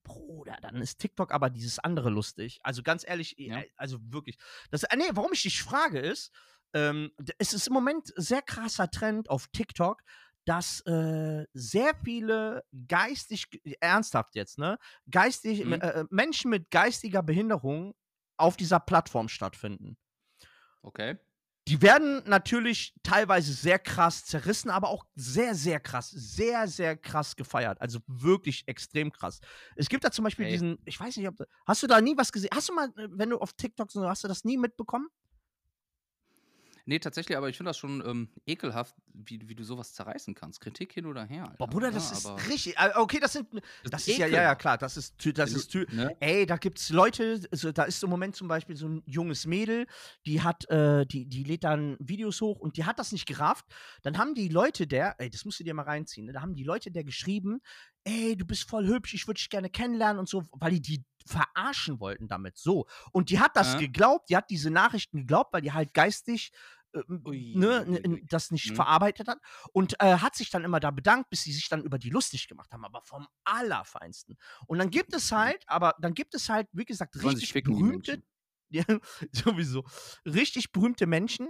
[0.05, 2.61] Bruder, dann ist TikTok aber dieses andere lustig.
[2.63, 3.63] Also ganz ehrlich, Ja.
[3.77, 4.37] also wirklich.
[4.71, 6.31] Das, äh, nee, warum ich dich frage ist,
[6.75, 10.03] ähm, es ist im Moment sehr krasser Trend auf TikTok,
[10.47, 14.79] dass äh, sehr viele geistig, ge- ernsthaft jetzt, ne,
[15.11, 15.75] geistig, Mhm.
[15.75, 17.95] äh, Menschen mit geistiger Behinderung
[18.39, 19.99] auf dieser Plattform stattfinden.
[20.85, 21.19] Okay.
[21.69, 27.35] Die werden natürlich teilweise sehr krass zerrissen, aber auch sehr, sehr krass, sehr, sehr krass
[27.35, 27.81] gefeiert.
[27.81, 29.41] Also wirklich extrem krass.
[29.75, 30.53] Es gibt da zum Beispiel Ey.
[30.53, 32.51] diesen, ich weiß nicht, ob du, hast du da nie was gesehen?
[32.55, 35.09] Hast du mal, äh, wenn du auf TikTok so, hast du das nie mitbekommen?
[36.87, 40.61] Nee, tatsächlich, aber ich finde das schon ähm, ekelhaft, wie, wie du sowas zerreißen kannst.
[40.61, 41.49] Kritik hin oder her.
[41.51, 41.59] Alter.
[41.59, 42.77] Boah, Bruder, Ja, das ist aber richtig.
[42.79, 43.49] äh, Okay, das sind,
[43.91, 46.17] das ist ja, ja, ja, klar, das ist, das ist, ne?
[46.21, 49.87] ey, da gibt's Leute, also da ist im Moment zum Beispiel so ein junges Mädel,
[50.27, 53.65] die hat, äh, die, die lädt dann Videos hoch und die hat das nicht gerafft.
[54.03, 56.33] Dann haben die Leute der, ey, das musst du dir mal reinziehen, ne?
[56.33, 57.61] da haben die Leute der geschrieben,
[58.05, 61.05] ey, du bist voll hübsch, ich würde dich gerne kennenlernen und so, weil die die
[61.27, 62.87] verarschen wollten damit, so.
[63.13, 63.77] Und die hat das Ja.
[63.77, 66.53] geglaubt, die hat diese Nachrichten geglaubt, weil die halt geistig
[67.25, 68.23] Ui, ne, ui, ui, n- ui.
[68.29, 68.75] das nicht Mhm.
[68.75, 69.39] verarbeitet hat
[69.73, 72.49] und äh, hat sich dann immer da bedankt, bis sie sich dann über die lustig
[72.49, 74.37] gemacht haben, aber vom Allerfeinsten.
[74.67, 78.19] Und dann gibt es halt, aber dann gibt es halt, wie gesagt, richtig berühmte,
[78.71, 78.85] ja,
[79.33, 79.85] sowieso,
[80.25, 81.49] richtig berühmte Menschen,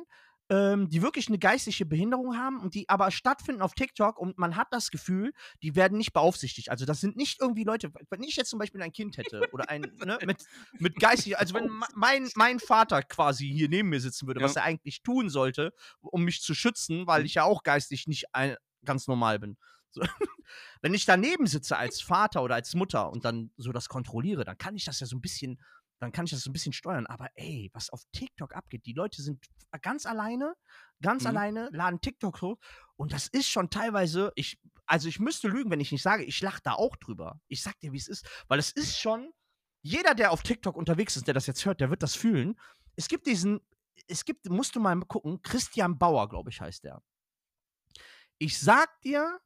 [0.49, 4.57] ähm, die wirklich eine geistige Behinderung haben und die aber stattfinden auf TikTok und man
[4.57, 6.71] hat das Gefühl, die werden nicht beaufsichtigt.
[6.71, 9.69] Also das sind nicht irgendwie Leute, wenn ich jetzt zum Beispiel ein Kind hätte oder
[9.69, 10.45] ein, ne, mit,
[10.79, 14.47] mit geistig, also wenn mein, mein Vater quasi hier neben mir sitzen würde, Ja.
[14.47, 17.27] was er eigentlich tun sollte, um mich zu schützen, weil Mhm.
[17.27, 19.57] ich ja auch geistig nicht ein, ganz normal bin.
[19.91, 20.03] So.
[20.83, 24.59] Wenn ich daneben sitze als Vater oder als Mutter und dann so das kontrolliere, dann
[24.59, 25.61] kann ich das ja so ein bisschen,
[25.99, 27.07] dann kann ich das so ein bisschen steuern.
[27.07, 29.45] Aber ey, was auf TikTok abgeht, die Leute sind
[29.83, 30.55] ganz alleine,
[31.03, 31.29] ganz Mhm.
[31.29, 32.59] alleine, laden TikTok hoch
[32.97, 36.41] und das ist schon teilweise, ich, also ich müsste lügen, wenn ich nicht sage, ich
[36.41, 37.41] lach da auch drüber.
[37.49, 39.33] Ich sag dir, wie es ist, weil es ist schon,
[39.83, 42.59] jeder, der auf TikTok unterwegs ist, der das jetzt hört, der wird das fühlen.
[42.97, 43.61] Es gibt diesen,
[44.09, 47.03] es gibt, musst du mal gucken, Christian Bauer, glaube ich, heißt der.
[48.39, 49.41] Ich sag dir,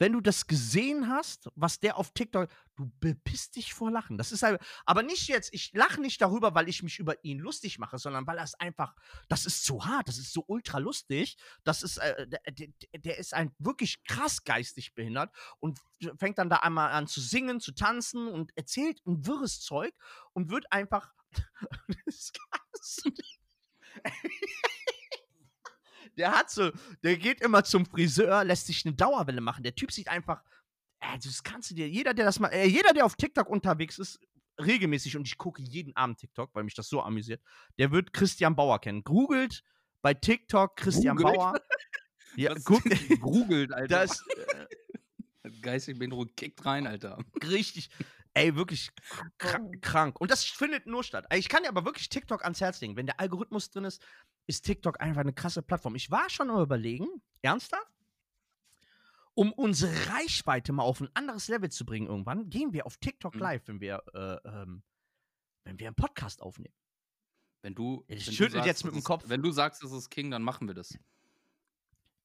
[0.00, 4.16] wenn du das gesehen hast, was der auf TikTok, du bepisst dich vor Lachen.
[4.16, 7.38] Das ist halt, aber nicht jetzt, ich lache nicht darüber, weil ich mich über ihn
[7.38, 8.94] lustig mache, sondern weil das einfach,
[9.28, 13.34] das ist zu hart, das ist so ultra lustig, das ist, äh, der, der, ist
[13.34, 15.78] ein wirklich krass geistig behindert und
[16.18, 19.92] fängt dann da einmal an zu singen, zu tanzen und erzählt ein wirres Zeug
[20.32, 21.12] und wird einfach,
[22.06, 23.40] das kannst du nicht.
[26.16, 26.70] Der hat so,
[27.02, 29.62] der geht immer zum Friseur, lässt sich eine Dauerwelle machen.
[29.62, 30.42] Der Typ sieht einfach,
[31.00, 33.98] äh, das kannst du dir, jeder, der das mal, äh, jeder, der auf TikTok unterwegs
[33.98, 34.20] ist,
[34.60, 37.42] regelmäßig und ich gucke jeden Abend TikTok, weil mich das so amüsiert,
[37.78, 39.02] der wird Christian Bauer kennen.
[39.04, 39.62] Googelt
[40.02, 41.36] bei TikTok Christian Googelt?
[41.36, 41.60] Bauer.
[42.36, 42.84] Ja, guck,
[43.20, 43.88] Grugelt, Alter.
[43.88, 44.22] das
[45.62, 47.18] Geistige Behinderung kickt rein, Alter.
[47.42, 47.90] richtig,
[48.34, 48.90] ey, wirklich
[49.38, 50.20] krank, krank.
[50.20, 51.26] Und das findet nur statt.
[51.34, 52.96] Ich kann dir aber wirklich TikTok ans Herz legen.
[52.96, 54.00] Wenn der Algorithmus drin ist,
[54.50, 55.94] ist TikTok einfach eine krasse Plattform.
[55.94, 57.06] Ich war schon am überlegen,
[57.42, 57.90] ernsthaft,
[59.34, 63.34] um unsere Reichweite mal auf ein anderes Level zu bringen irgendwann, gehen wir auf TikTok
[63.34, 63.40] Mhm.
[63.40, 64.82] live, wenn wir, äh, ähm,
[65.64, 66.74] wenn wir einen Podcast aufnehmen.
[67.62, 68.04] Wenn du.
[68.08, 69.24] Ich wenn du schüttel sagst, jetzt mit dem ist- Kopf.
[69.26, 70.98] Wenn du sagst, es ist King, dann machen wir das.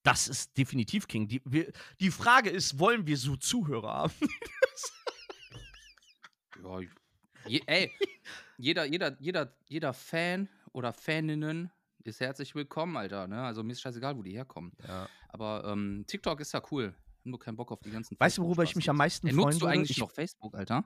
[0.02, 1.26] Das ist definitiv King.
[1.28, 4.12] Die, wir, die Frage ist, wollen wir so Zuhörer haben?
[6.62, 6.80] Ja,
[7.46, 7.92] je, ey,
[8.56, 11.70] jeder, jeder, jeder, jeder Fan oder Faninnen
[12.06, 13.26] ist herzlich willkommen, Alter.
[13.26, 13.42] Ne?
[13.42, 14.72] Also mir ist scheißegal, wo die herkommen.
[14.86, 15.08] Ja.
[15.28, 16.94] Aber ähm, TikTok ist ja cool.
[16.96, 19.26] Ich hab nur keinen Bock auf die ganzen Weißt du, worüber ich mich am meisten
[19.26, 20.84] Ey, freuen Nutzt du eigentlich Ich- noch Facebook, Alter?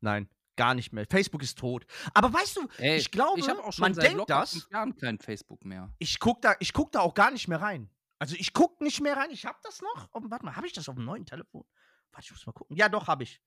[0.00, 1.06] Nein, gar nicht mehr.
[1.08, 1.86] Facebook ist tot.
[2.14, 4.68] Aber weißt du, Ey, ich glaube, ich habe auch schon man seit denkt das.
[4.70, 5.92] Jahren kein Facebook mehr.
[5.98, 7.88] Ich guck da, ich guck da auch gar nicht mehr rein.
[8.18, 9.30] Also ich guck nicht mehr rein.
[9.30, 10.08] Ich hab das noch.
[10.12, 11.64] Oh, warte mal, habe ich das auf dem neuen Telefon?
[12.12, 12.76] Warte, ich muss mal gucken.
[12.76, 13.40] Ja, doch, habe ich.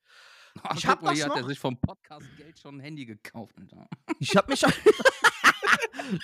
[0.63, 1.47] Ach, Ich guck hab mal, das hier hat er noch.
[1.49, 3.87] sich vom Podcast Geld schon ein Handy gekauft, Alter.
[4.19, 4.61] Ich habe mich.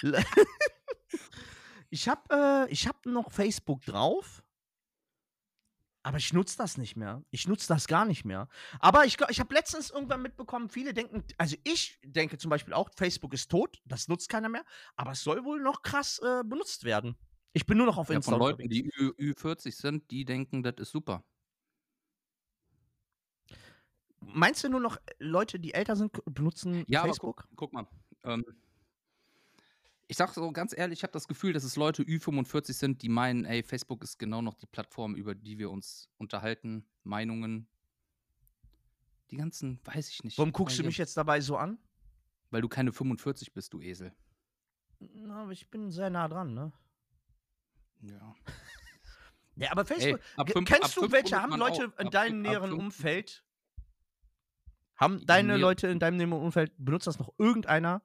[1.89, 4.43] Ich habe äh, ich hab noch Facebook drauf.
[6.03, 7.23] Aber ich nutze das nicht mehr.
[7.29, 8.47] Ich nutze das gar nicht mehr.
[8.79, 12.89] Aber ich, ich habe letztens irgendwann mitbekommen, viele denken, also ich denke zum Beispiel auch,
[12.95, 14.65] Facebook ist tot, das nutzt keiner mehr.
[14.95, 17.17] Aber es soll wohl noch krass äh, benutzt werden.
[17.53, 20.63] Ich bin nur noch auf Ja, Insta von Leuten, die Ü, Ü40 sind, die denken,
[20.63, 21.23] das ist super.
[24.21, 27.47] Meinst du nur noch äh, Leute, die älter sind, benutzen Ja, Facebook?
[27.49, 27.87] guck, guck mal.
[28.23, 28.45] Ähm,
[30.11, 33.07] ich sag so ganz ehrlich, ich habe das Gefühl, dass es Leute Ü45 sind, die
[33.07, 37.65] meinen, ey, Facebook ist genau noch die Plattform, über die wir uns unterhalten, Meinungen.
[39.29, 40.37] Die ganzen, weiß ich nicht.
[40.37, 41.79] Warum guckst du mich jetzt dabei so an?
[42.49, 44.13] Weil du keine 45 bist, du Esel.
[44.99, 46.73] Na, aber ich bin sehr nah dran, ne?
[48.01, 48.35] Ja.
[49.55, 50.21] Ja, aber Ey, Facebook.
[50.37, 51.39] ab Ge- fünf- Kennst ab du welche?
[51.39, 51.99] Haben Leute auch.
[51.99, 53.43] in Ab deinem ab näheren Umfeld?
[54.95, 58.01] Haben deine Leute in deinem näheren Umfeld, benutzt das noch irgendeiner?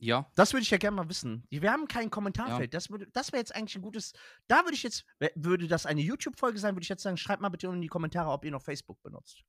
[0.00, 1.44] Ja, Das würde ich ja gerne mal wissen.
[1.50, 2.72] Wir haben kein Kommentarfeld.
[2.72, 4.12] Das, würde- das wäre jetzt eigentlich ein gutes.
[4.46, 7.48] Da würde ich jetzt, würde das eine YouTube-Folge sein, würde ich jetzt sagen, schreibt mal
[7.48, 9.42] bitte in die Kommentare, ob ihr noch Facebook benutzt.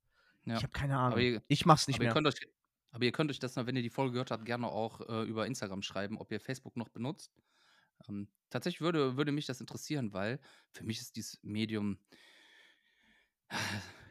[0.46, 0.58] ja.
[0.58, 1.12] Ich habe keine Ahnung.
[1.14, 2.14] Aber ihr, ich mach's nicht aber ihr mehr.
[2.14, 2.48] könnt euch,
[2.92, 5.46] aber ihr könnt euch das, wenn ihr die Folge gehört habt, gerne auch äh, über
[5.46, 7.32] Instagram schreiben, ob ihr Facebook noch benutzt.
[8.08, 10.40] Ähm, tatsächlich würde, würde mich das interessieren, weil
[10.72, 12.00] für mich ist dieses Medium,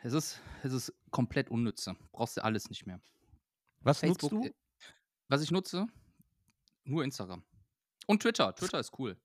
[0.02, 1.96] es ist, es ist komplett unnütze.
[2.12, 3.00] Brauchst du alles nicht mehr.
[3.80, 4.56] Was Facebook, nutzt äh, du?
[5.28, 5.86] was ich nutze,
[6.88, 7.42] nur Instagram.
[8.06, 8.54] Und Twitter.
[8.54, 9.16] Twitter ist cool.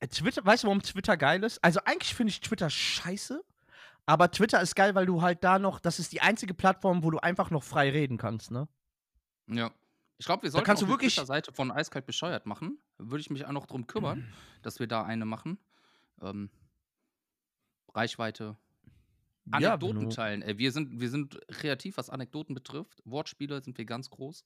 [0.00, 1.62] Äh, Twitter, weißt du, warum Twitter geil ist?
[1.62, 3.44] Also eigentlich finde ich Twitter scheiße,
[4.06, 7.10] aber Twitter ist geil, weil du halt da noch, das ist die einzige Plattform, wo
[7.10, 8.68] du einfach noch frei reden kannst, ne?
[9.48, 9.70] Ja.
[10.18, 12.78] Ich glaube, wir sollten kannst auch du wirklich- Twitter-Seite von Eiskalt bescheuert machen.
[12.98, 14.32] Würde ich mich auch noch drum kümmern,
[14.62, 15.58] dass wir da eine machen.
[16.20, 16.48] Ähm,
[17.94, 18.56] Reichweite.
[19.58, 20.42] Ja, Anekdoten du- teilen.
[20.42, 23.02] Ey, wir, sind, wir sind kreativ, was Anekdoten betrifft.
[23.04, 24.44] Wortspiele sind wir ganz groß.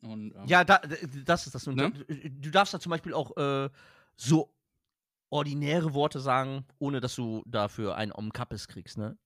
[0.00, 0.80] Und, ähm, Ja, da,
[1.24, 1.66] das ist das.
[1.66, 1.90] Ne?
[1.90, 3.70] du, du darfst da zum Beispiel auch äh,
[4.16, 4.54] so
[5.30, 9.16] ordinäre Worte sagen, ohne dass du dafür einen um Kappes kriegst, ne?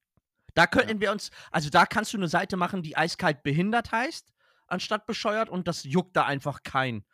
[0.54, 4.32] Da könnten wir uns, also da kannst du eine Seite machen, die eiskalt behindert heißt,
[4.68, 7.04] anstatt bescheuert und das juckt da einfach kein.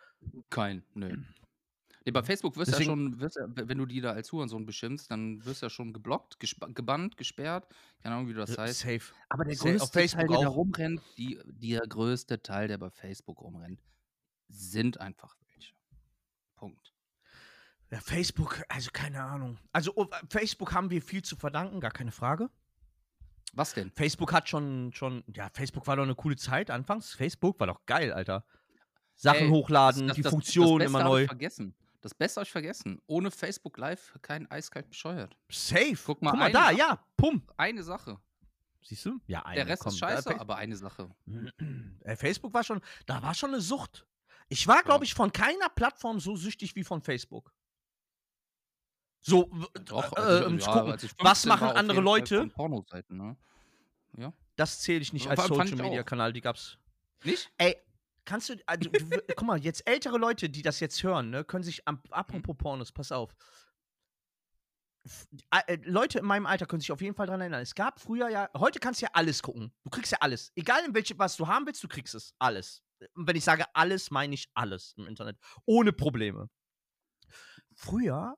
[0.48, 1.16] Kein, nö.
[2.04, 4.66] Nee, bei Facebook wirst du ja schon, wirst ja, wenn du die da als Hurensohn
[4.66, 6.36] beschimpfst, dann wirst du ja schon geblockt,
[6.74, 7.66] gebannt, gesperrt.
[8.02, 8.80] Keine Ahnung, wie du das heißt.
[8.80, 9.00] Safe.
[9.28, 9.70] Aber der Safe.
[9.70, 10.56] größte Auf Facebook Teil, der da auch.
[10.56, 13.80] rumrennt, die, der größte Teil, der bei Facebook rumrennt,
[14.48, 15.74] sind einfach welche.
[16.56, 16.92] Punkt.
[17.90, 19.58] Ja, Facebook, also keine Ahnung.
[19.72, 22.50] Also oh, Facebook haben wir viel zu verdanken, gar keine Frage.
[23.52, 23.90] Was denn?
[23.92, 27.12] Facebook hat schon, schon, ja, Facebook war doch eine coole Zeit anfangs.
[27.12, 28.44] Facebook war doch geil, Alter.
[29.14, 31.20] Sachen Ey, hochladen, Das- die das- das Funktionen Beste immer neu.
[31.22, 31.74] Ich vergessen.
[32.02, 33.00] Das Beste habe ich vergessen.
[33.06, 35.36] Ohne Facebook Live kein eiskalt bescheuert.
[35.50, 35.96] Safe.
[36.04, 36.76] Guck mal, Guck mal da, Sache.
[36.76, 37.52] ja, pump.
[37.56, 38.18] Eine Sache.
[38.82, 39.20] Siehst du?
[39.26, 41.08] Ja, eine, Der Rest komm, ist da- scheiße, Fa- aber eine Sache.
[42.00, 44.04] Äh, Facebook war schon, da war schon eine Sucht.
[44.48, 47.54] Ich war, glaube ich, von keiner Plattform so süchtig wie von Facebook.
[49.20, 49.48] So,
[49.84, 52.50] Doch, äh, also, um zu ja, gucken, als ich was 15 machen andere Leute?
[53.08, 53.36] ne?
[54.18, 54.32] Ja.
[54.56, 55.86] das zähle ich nicht Ja, als fand- fand Social.
[55.86, 56.76] Media Kanal, die gab's.
[57.22, 57.52] Nicht?
[57.58, 57.76] Ey,
[58.24, 61.64] kannst du, also, du, guck mal, jetzt ältere Leute, die das jetzt hören, ne, können
[61.64, 62.12] sich, am, Mhm.
[62.12, 63.34] apropos Pornos, pass auf.
[65.50, 67.60] Äh, Leute in meinem Alter können sich auf jeden Fall dran erinnern.
[67.60, 69.72] Es gab früher ja, heute kannst du ja alles gucken.
[69.82, 70.52] Du kriegst ja alles.
[70.54, 72.34] Egal in welche, was du haben willst, du kriegst es.
[72.38, 72.82] Alles.
[73.14, 75.38] Und wenn ich sage alles, meine ich alles im Internet.
[75.66, 76.48] Ohne Probleme.
[77.74, 78.36] Früher,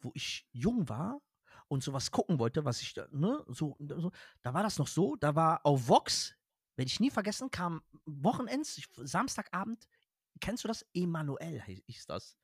[0.00, 1.20] wo ich jung war
[1.68, 4.10] und sowas gucken wollte, was ich da, ne, so, so
[4.40, 6.34] da war das noch so, da war auf Vox,
[6.78, 9.88] werde ich nie vergessen, kam Wochenends, Samstagabend,
[10.40, 10.86] kennst du das?
[10.94, 12.36] Emanuel hieß das.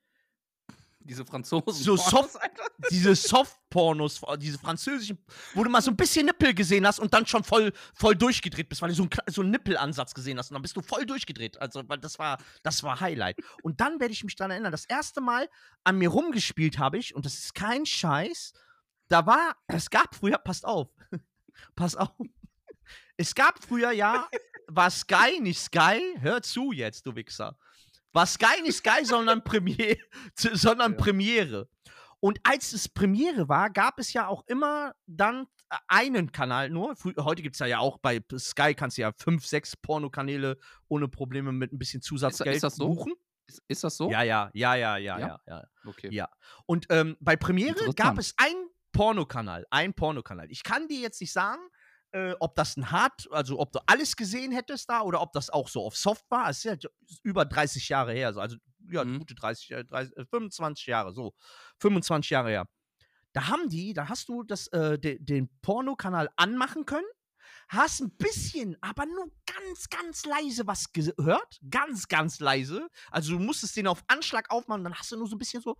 [0.98, 1.72] Diese Franzosen.
[1.72, 2.38] So soft-.
[2.90, 5.18] Diese Soft-Pornos, diese französischen,
[5.54, 8.68] wo du mal so ein bisschen Nippel gesehen hast und dann schon voll, voll durchgedreht
[8.68, 11.06] bist, weil du so einen, so einen Nippelansatz gesehen hast und dann bist du voll
[11.06, 11.60] durchgedreht.
[11.60, 13.38] Also, weil das war, das war Highlight.
[13.62, 15.48] Und dann werde ich mich daran erinnern, das erste Mal
[15.84, 18.52] an mir rumgespielt habe ich, und das ist kein Scheiß,
[19.08, 20.88] da war, es gab früher, passt auf,
[21.76, 22.10] pass auf,
[23.16, 24.28] es gab früher ja,
[24.68, 27.56] war Sky nicht Sky, hör zu jetzt, du Wichser.
[28.12, 29.98] War Sky nicht Sky, sondern Premiere,
[30.36, 30.98] sondern Ja.
[30.98, 31.68] Premiere.
[32.20, 36.94] Und als es Premiere war, gab es ja auch immer dann äh, einen Kanal nur.
[37.18, 40.56] Heute gibt es ja, ja auch bei Sky kannst du ja fünf, sechs Pornokanäle
[40.88, 42.86] ohne Probleme mit ein bisschen Zusatzgeld ist das so?
[42.88, 43.12] buchen.
[43.46, 44.10] Ist, ist das so?
[44.10, 45.40] Ja, ja, ja, ja, ja, Ja?
[45.46, 45.64] ja.
[45.84, 46.08] Okay.
[46.12, 46.30] Ja.
[46.64, 50.50] Und ähm, bei Premiere gab es einen Pornokanal, ein Pornokanal.
[50.50, 51.60] Ich kann dir jetzt nicht sagen,
[52.14, 55.50] äh, ob das ein Hard, also ob du alles gesehen hättest da oder ob das
[55.50, 56.48] auch so auf Soft war.
[56.48, 56.90] Es ist ja
[57.22, 58.56] über 30 Jahre her, so, also
[58.88, 59.18] ja, Mhm.
[59.18, 61.34] gute 30, äh, 30, äh, 25 Jahre, so
[61.80, 62.68] 25 Jahre her.
[63.32, 67.06] Da haben die, da hast du das, äh, de, den Pornokanal anmachen können,
[67.68, 71.58] hast ein bisschen, aber nur ganz, ganz leise was gehört.
[71.68, 72.88] Ganz, ganz leise.
[73.10, 75.76] Also du musstest den auf Anschlag aufmachen, dann hast du nur so ein bisschen so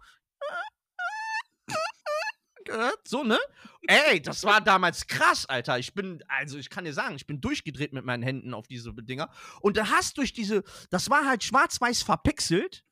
[2.65, 3.39] gehört, so, ne?
[3.87, 5.79] Ey, das war damals krass, Alter.
[5.79, 8.93] Ich bin, also ich kann dir sagen, ich bin durchgedreht mit meinen Händen auf diese
[8.95, 9.31] Dinger.
[9.61, 12.85] Und da hast durch diese, das war halt schwarz-weiß verpixelt.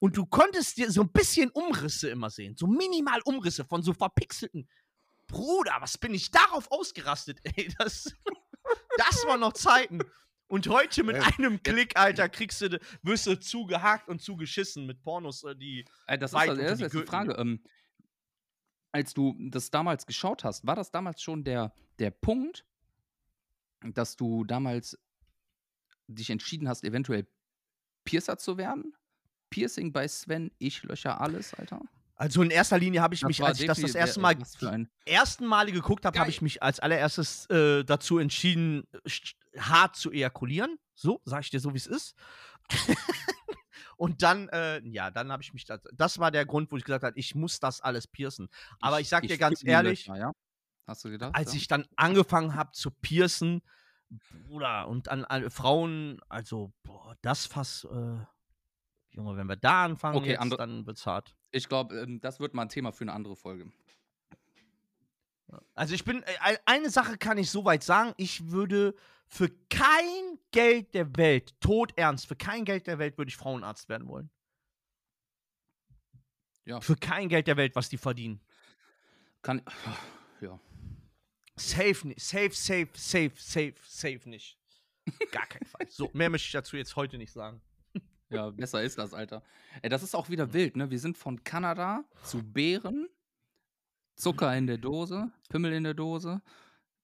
[0.00, 2.56] Und du konntest dir so ein bisschen Umrisse immer sehen.
[2.56, 4.68] So minimal Umrisse von so verpixelten.
[5.26, 7.68] Bruder, was bin ich darauf ausgerastet, ey?
[7.78, 8.12] Das,
[8.96, 10.00] das waren noch Zeiten.
[10.50, 15.44] Und heute mit einem Klick, Alter, kriegst du, wirst du zugehakt und zugeschissen mit Pornos,
[15.44, 15.84] äh, die.
[16.06, 17.34] Ey, das ist, weit das, das die ist die Frage.
[17.34, 17.62] Ähm,
[18.92, 22.64] als du das damals geschaut hast, war das damals schon der, der Punkt,
[23.80, 24.98] dass du damals
[26.08, 27.26] dich entschieden hast, eventuell
[28.04, 28.94] Piercer zu werden?
[29.50, 31.80] Piercing bei Sven, ich löcher alles, Alter.
[32.16, 34.36] Also in erster Linie habe ich mich, war als ich das das erste äh, Mal,
[34.62, 39.94] ein, ersten Male geguckt habe, habe ich mich als allererstes äh, dazu entschieden, sch- hart
[39.94, 40.78] zu ejakulieren.
[40.94, 42.16] So, sag ich dir so, wie es ist.
[43.98, 46.84] Und dann, äh, ja, dann habe ich mich, das, das war der Grund, wo ich
[46.84, 48.48] gesagt habe, ich muss das alles piercen.
[48.80, 50.32] Aber ich, sag dir ganz ehrlich, Löcher, ja?
[50.86, 51.34] Hast du gedacht?
[51.34, 51.58] als ja?
[51.58, 53.60] ich dann angefangen habe zu piercen,
[54.08, 58.18] Bruder, und an alle Frauen, also, boah, das Fass, äh,
[59.10, 61.34] Junge, wenn wir da anfangen, Okay, jetzt, andere- dann wird's hart.
[61.50, 63.70] Ich glaube, ähm, das wird mal ein Thema für eine andere Folge.
[65.74, 68.94] Also ich bin, äh, eine Sache kann ich soweit sagen, ich würde
[69.28, 73.88] für kein Geld der Welt, tot ernst, für kein Geld der Welt würde ich Frauenarzt
[73.88, 74.30] werden wollen.
[76.64, 76.80] Ja.
[76.80, 78.40] Für kein Geld der Welt, was die verdienen.
[79.42, 79.62] Kann.
[80.40, 80.58] Ja.
[81.56, 84.58] Safe nicht, safe, safe, safe, safe, safe nicht.
[85.30, 85.86] Gar keinen Fall.
[85.88, 87.62] So, mehr möchte ich dazu jetzt heute nicht sagen.
[88.30, 89.42] Ja, besser ist das, Alter.
[89.80, 90.90] Ey, das ist auch wieder wild, ne?
[90.90, 93.08] Wir sind von Kanada zu Beeren,
[94.16, 96.42] Zucker in der Dose, Pimmel in der Dose,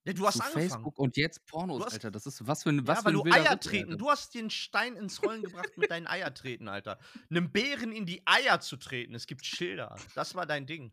[0.06, 0.68] Ja, du hast angefangen.
[0.68, 2.10] Facebook und jetzt Pornos, hast- Alter.
[2.10, 3.90] Das ist was für ein was ja, für weil ein du Eier treten.
[3.92, 3.96] Alter.
[3.98, 6.98] Du hast den Stein ins Rollen gebracht mit deinen Eier treten, Alter.
[7.30, 9.14] Einem Bären in die Eier zu treten.
[9.14, 9.96] Es gibt Schilder.
[10.14, 10.92] Das war dein Ding.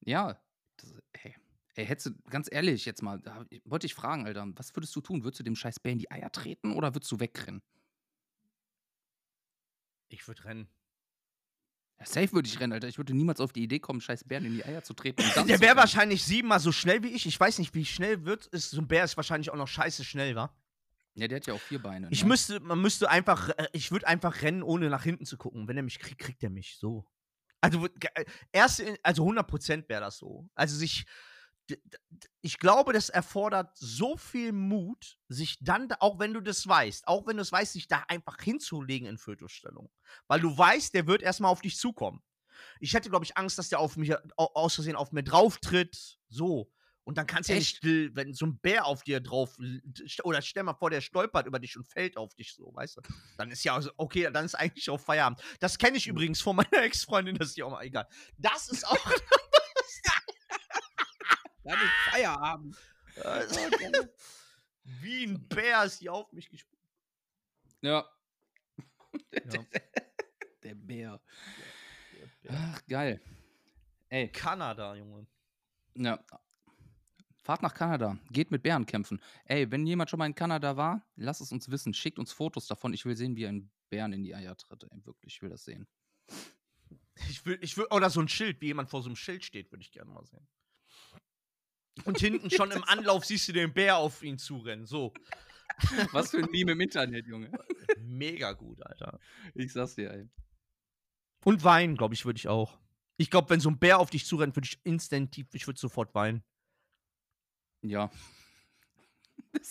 [0.00, 0.40] Ja.
[0.78, 1.34] Das, ey.
[1.74, 5.02] Ey, hättest du, ganz ehrlich, jetzt mal, da wollte ich fragen, Alter, was würdest du
[5.02, 5.24] tun?
[5.24, 7.60] Würdest du dem scheiß Bär in die Eier treten oder würdest du wegrennen?
[10.08, 10.68] Ich würde rennen.
[12.08, 12.88] Safe würde ich rennen, Alter.
[12.88, 15.22] Ich würde niemals auf die Idee kommen, scheiß Bären in die Eier zu treten.
[15.48, 17.26] Der wäre wahrscheinlich siebenmal so schnell wie ich.
[17.26, 18.46] Ich weiß nicht, wie schnell wird.
[18.46, 20.54] Ist, so ein Bär ist wahrscheinlich auch noch scheiße schnell, wa?
[21.14, 22.08] Ja, der hat ja auch vier Beine.
[22.10, 22.28] Ich ne?
[22.28, 25.66] müsste, man müsste einfach, äh, ich würde einfach rennen, ohne nach hinten zu gucken.
[25.66, 27.06] Wenn er mich kriegt, kriegt er mich so.
[27.60, 30.48] Also, äh, erst, in- also 100% wäre das so.
[30.54, 31.06] Also sich,
[32.42, 37.08] ich glaube, das erfordert so viel Mut, sich dann, da- auch wenn du das weißt,
[37.08, 39.90] auch wenn du es weißt, sich da einfach hinzulegen in Fötusstellung.
[40.28, 42.22] Weil du weißt, der wird erstmal auf dich zukommen.
[42.80, 45.58] Ich hätte, glaube ich, Angst, dass der auf mich, au- aus Versehen auf mir drauf
[45.58, 46.18] tritt.
[46.28, 46.70] So.
[47.04, 49.56] Und dann kannst du ja nicht still, wenn so ein Bär auf dir drauf,
[50.24, 53.00] oder stell mal vor, der stolpert über dich und fällt auf dich so, weißt du?
[53.36, 55.40] Dann ist ja, also, okay, dann ist eigentlich auch Feierabend.
[55.60, 58.08] Das kenne ich übrigens von meiner Ex-Freundin, das ist ja auch mal egal.
[58.38, 58.96] Das ist auch.
[61.66, 62.76] Dann ist Feierabend.
[64.84, 66.86] Wie ein Bär ist die auf mich gesprungen.
[67.80, 68.08] Ja.
[69.32, 69.64] Ja.
[70.62, 71.20] Der Bär.
[72.48, 73.20] Ach, geil.
[74.08, 75.26] Ey, Kanada, Junge.
[75.96, 76.24] ja.
[77.42, 78.18] Fahrt nach Kanada.
[78.30, 79.20] Geht mit Bären kämpfen.
[79.44, 81.94] Ey, wenn jemand schon mal in Kanada war, lasst es uns wissen.
[81.94, 82.92] Schickt uns Fotos davon.
[82.92, 84.84] Ich will sehen, wie ein Bären in die Eier tritt.
[84.84, 85.86] Ey, wirklich, ich will das sehen.
[87.28, 89.70] Ich will, ich will, oder so ein Schild, wie jemand vor so einem Schild steht,
[89.72, 90.46] würde ich gerne mal sehen.
[92.04, 94.86] Und hinten schon im Anlauf siehst du den Bär auf ihn zurennen.
[94.86, 95.12] So.
[96.12, 97.50] Was für ein Meme im Internet, Junge.
[97.98, 99.18] Mega gut, Alter.
[99.54, 100.28] Ich sag's dir, ey.
[101.44, 102.78] Und weinen, glaube ich, würde ich auch.
[103.18, 106.14] Ich glaube, wenn so ein Bär auf dich zurennt, würde ich instinktiv, ich würde sofort
[106.14, 106.44] weinen.
[107.82, 108.10] Ja.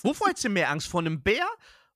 [0.01, 0.87] Wovor hättest du mehr Angst?
[0.87, 1.47] Vor einem Bär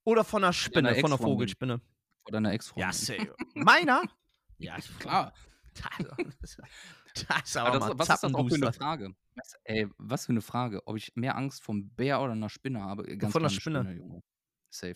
[0.03, 1.17] oder von einer Spinne, von einer Ex-Freundin.
[1.17, 1.81] Vogelspinne?
[2.23, 2.87] Vor deiner Ex-Freundin.
[2.87, 3.35] Ja, safe.
[3.53, 4.03] Meiner?
[4.61, 5.33] Ja, Klar.
[7.27, 8.73] Das, ist Aber aber das, mal was ist das auch für eine.
[8.73, 9.15] Frage?
[9.35, 10.85] Was, ey, was für eine Frage?
[10.87, 13.03] Ob ich mehr Angst vom Bär oder einer Spinne habe?
[13.17, 13.79] Ganz Von einer Spinne.
[13.79, 14.21] eine Junge.
[14.69, 14.95] Safe.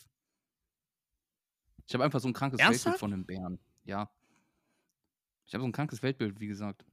[1.87, 2.85] Ich habe einfach so ein krankes Ernsthaft?
[2.85, 3.59] Weltbild von einem Bären.
[3.83, 4.09] Ja.
[5.45, 6.85] Ich habe so ein krankes Weltbild, wie gesagt.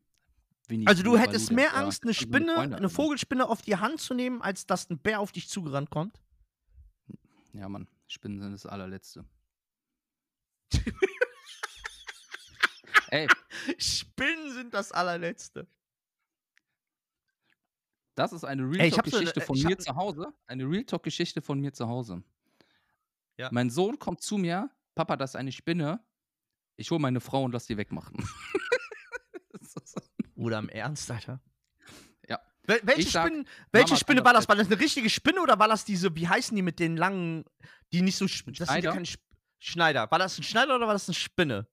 [0.68, 1.74] Winnie Also du hättest mehr.
[1.76, 2.90] Angst, eine Ich hab so Spinne, eine Alter.
[2.90, 6.20] Vogelspinne auf die Hand zu nehmen, als dass ein Bär auf dich zugerannt kommt?
[7.52, 7.86] Ja, Mann.
[8.06, 9.24] Spinnen sind das allerletzte.
[13.10, 13.26] Ey,
[13.78, 15.66] Spinnen sind das allerletzte.
[18.14, 20.32] das ist eine Real Talk-Geschichte eine- von mir zu Hause.
[20.46, 22.22] Eine Real Talk-Geschichte von mir zu Hause.
[23.36, 23.48] Ja.
[23.52, 26.04] Mein Sohn kommt zu mir, Papa, das ist eine Spinne.
[26.76, 28.16] Ich hole meine Frau und lass die wegmachen.
[30.34, 31.40] Oder im Ernst, Alter?
[32.28, 32.40] Ja.
[32.64, 34.48] Wel welche sag, Spinne, welche Mama Spinne war das?
[34.48, 37.44] War das eine richtige Spinne oder war das diese, wie heißen die mit den langen,
[37.92, 38.92] die nicht so, das sind ja Schneider?
[38.92, 39.20] keine Sp
[39.58, 40.10] Schneider.
[40.10, 41.66] War das ein Schneider oder war das eine Spinne?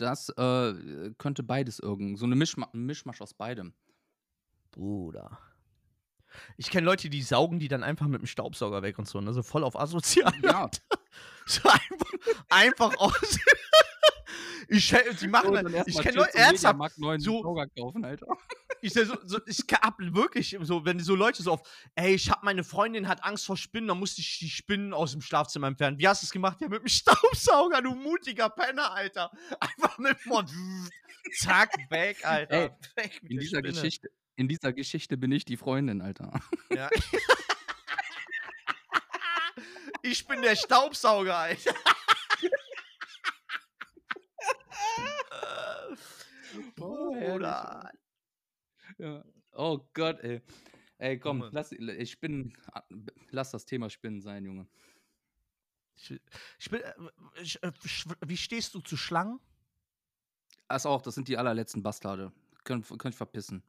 [0.00, 2.18] Das äh, könnte beides irgend.
[2.18, 3.74] So eine Mischma Mischmasch aus beidem.
[4.70, 5.38] Bruder.
[6.56, 9.34] Ich kenne Leute, die saugen die dann einfach mit dem Staubsauger weg und so, ne?
[9.34, 10.32] So voll auf asozial.
[10.42, 10.70] Ja,
[11.46, 12.12] So einfach,
[12.48, 13.38] einfach aus.
[14.68, 18.26] ich, die machen dann, ich kenne Leute, ernsthaft, 9 so- kaufen, Alter.
[18.82, 21.60] Ich, so, so, ich hab wirklich so, wenn so Leute so auf,
[21.96, 25.12] ey, ich hab meine Freundin hat Angst vor Spinnen, dann musste ich die Spinnen aus
[25.12, 25.98] dem Schlafzimmer entfernen.
[25.98, 26.56] Wie hast du es gemacht?
[26.62, 29.30] Ja, mit dem Staubsauger, du mutiger Penner, Alter.
[29.60, 30.50] Einfach mit dem Mund.
[31.40, 32.54] Zack, weg, Alter.
[32.54, 33.74] Ey, weg In dieser, Spinne.
[33.74, 36.40] Geschichte, in dieser Geschichte bin ich die Freundin, Alter.
[36.74, 36.88] Ja.
[40.00, 41.74] ich bin der Staubsauger, Alter.
[47.28, 47.90] Bruder.
[48.98, 49.24] Ja.
[49.52, 50.40] Oh Gott, ey.
[50.98, 51.50] Ey, komm, Junge.
[51.52, 52.52] lass, ich bin,
[53.30, 54.66] lass das Thema Spinnen sein, Junge.
[55.96, 56.20] Ich,
[56.58, 56.94] ich bin, äh,
[57.40, 59.40] ich, äh, sch- wie stehst du zu Schlangen?
[60.68, 62.32] Das auch, das sind die allerletzten Bastarde.
[62.64, 63.62] Können, können verpissen.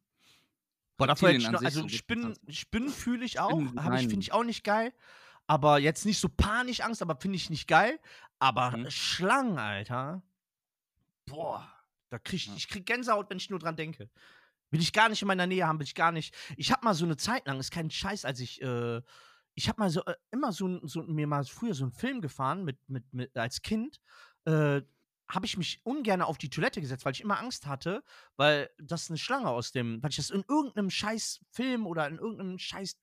[0.97, 4.33] Boah, davor hätte ich noch, also so Spinnen, Spinnen fühle ich auch, ich finde ich
[4.33, 4.93] auch nicht geil,
[5.47, 7.99] aber jetzt nicht so panisch Angst, aber finde ich nicht geil,
[8.39, 8.91] aber Mhm.
[8.91, 10.21] Schlangen, Alter.
[11.25, 11.67] Boah,
[12.12, 12.56] da krieg ich, Ja.
[12.56, 14.10] ich krieg Gänsehaut, wenn ich nur dran denke.
[14.71, 16.36] Will ich gar nicht in meiner Nähe haben, will ich gar nicht.
[16.58, 19.02] Ich habe mal so eine Zeit lang, ist kein Scheiß, als ich äh,
[19.56, 22.63] ich habe mal so äh, immer so, so mir mal früher so einen Film gefahren
[22.63, 24.00] mit mit, mit als Kind.
[24.45, 24.82] Äh,
[25.30, 28.04] habe ich mich ungern auf die Toilette gesetzt, weil ich immer Angst hatte,
[28.36, 32.17] weil das eine Schlange aus dem, weil ich das in irgendeinem scheiß Film oder in
[32.17, 32.97] irgendeinem scheiß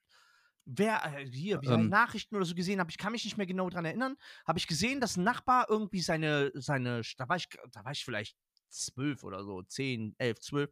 [0.67, 1.89] wer äh, hier, wie Ähm.
[1.89, 4.17] Nachrichten oder so gesehen habe, ich kann mich nicht mehr genau dran erinnern,
[4.47, 8.05] habe ich gesehen, dass ein Nachbar irgendwie seine, seine, da war ich, da war ich
[8.05, 8.37] vielleicht
[8.69, 10.71] zwölf oder so, zehn, elf, zwölf.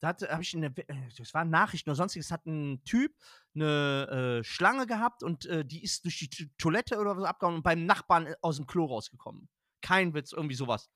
[0.00, 2.82] Da hatte, habe ich in der, We- äh, das waren Nachrichten oder sonstiges, hat ein
[2.84, 3.12] Typ
[3.54, 7.62] eine äh, Schlange gehabt und äh, die ist durch die Toilette oder so abgehauen und
[7.62, 9.48] beim Nachbarn äh, aus dem Klo rausgekommen.
[9.80, 10.90] Kein Witz, irgendwie sowas.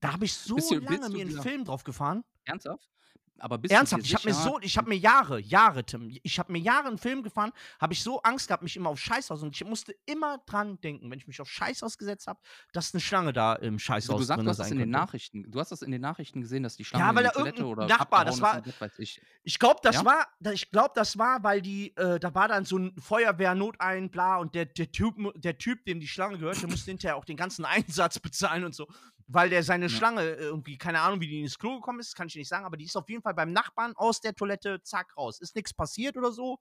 [0.00, 2.24] Da habe ich so du- lange mir einen Film drauf gefahren.
[2.44, 2.88] Ernsthaft?
[3.42, 6.52] Aber bist Ernsthaft, ich habe mir so, ich habe mir Jahre, Jahre, Tim, ich habe
[6.52, 9.56] mir Jahre einen Film gefahren, habe ich so Angst gehabt, mich immer auf Scheißhaus und
[9.56, 12.38] ich musste immer dran denken, wenn ich mich auf Scheißhaus gesetzt habe,
[12.74, 14.90] dass eine Schlange da im Also Scheißhaus du sagst, du hast das in den.
[14.90, 17.30] Nachrichten, du hast das in den Nachrichten gesehen, dass die Schlange Ja, weil in da
[17.30, 19.22] die Toilette irgendein oder Nachbar, das war- weiß ich.
[19.42, 20.04] Ich glaube, das Ja?
[20.04, 24.10] war, da- ich glaube, das war, weil die, äh, da war dann so ein Feuerwehr-Notein,
[24.10, 27.24] bla, und der, der, typ, der Typ, dem die Schlange gehört, der musste hinterher auch
[27.24, 27.64] den ganzen
[28.04, 28.86] Einsatz bezahlen und so,
[29.32, 29.90] weil der seine Ja.
[29.96, 32.64] Schlange äh, irgendwie, keine Ahnung, wie die ins Klo gekommen ist, kann ich nicht sagen,
[32.64, 35.40] aber die ist auf jeden Fall beim Nachbarn aus der Toilette, zack, raus.
[35.40, 36.58] Ist nichts passiert oder so.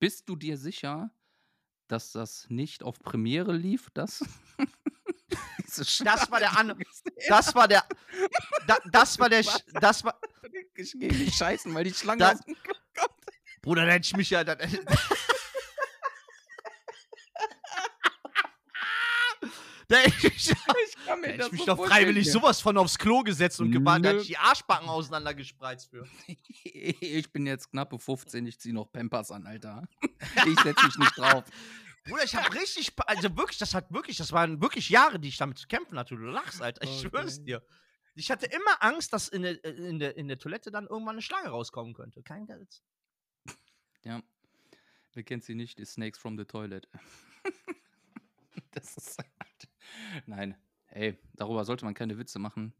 [0.00, 1.10] Bist du dir sicher,
[1.86, 4.24] dass das nicht auf Premiere lief, das?
[6.02, 6.82] Das war der An-
[7.28, 7.84] Das war der,
[8.66, 10.18] da, das war der, das war.
[10.74, 13.12] Ich geh nicht scheißen, weil die Schlange Da- aus dem Klo kommt.
[13.60, 14.42] Bruder, da hätte ich mich ja.
[14.44, 14.54] Da,
[19.88, 20.56] da hätte ich, Ich
[21.06, 22.32] kann da hätte ich mich so doch freiwillig ja.
[22.32, 26.06] sowas von aufs Klo gesetzt und gewartet, da hätte ich die Arschbacken auseinandergespreizt für.
[27.00, 29.88] Ich bin jetzt knappe 15, ich zieh noch Pampers an, Alter.
[30.46, 31.44] Ich setz mich nicht drauf.
[32.04, 35.36] Bruder, ich hab richtig, also wirklich, das hat wirklich, das waren wirklich Jahre, die ich
[35.36, 36.16] damit zu kämpfen hatte.
[36.16, 37.44] Du lachst, Alter, ich schwör's Okay.
[37.44, 37.62] dir.
[38.14, 41.22] Ich hatte immer Angst, dass in der, in, der, in der Toilette dann irgendwann eine
[41.22, 42.22] Schlange rauskommen könnte.
[42.22, 42.82] Kein Geld.
[44.02, 44.22] Ja.
[45.12, 45.78] Wer kennt sie nicht?
[45.78, 46.88] Die Snakes from the Toilet.
[48.72, 49.22] das ist.
[50.26, 50.56] Nein.
[50.98, 52.74] Ey, darüber sollte man keine Witze machen.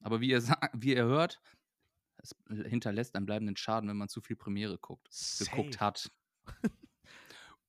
[0.00, 0.42] Aber wie ihr,
[0.74, 1.40] wie ihr hört,
[2.18, 5.08] es hinterlässt einen bleibenden Schaden, wenn man zu viel Premiere guckt,
[5.40, 6.10] geguckt hat.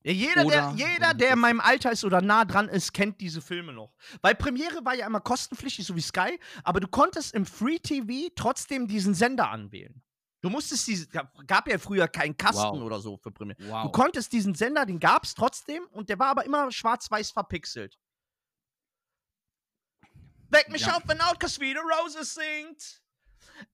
[0.03, 2.93] Ja, jeder, der, Oder- jeder, oder der in meinem Alter ist oder nah dran ist,
[2.93, 3.95] kennt diese Filme noch.
[4.21, 8.29] Weil Premiere war ja immer kostenpflichtig, so wie Sky, aber du konntest im Free TV
[8.35, 10.03] trotzdem diesen Sender anwählen.
[10.41, 12.81] Du musstest diese, gab- gab ja früher keinen Kasten Wow.
[12.83, 13.57] oder so für Premiere.
[13.59, 13.91] Du Wow.
[13.91, 17.97] konntest diesen Sender, den gab's trotzdem und der war aber immer schwarz-weiß verpixelt.
[20.55, 20.97] Weck mich Ja.
[20.97, 23.01] auf, wenn Outcast wieder Roses singt.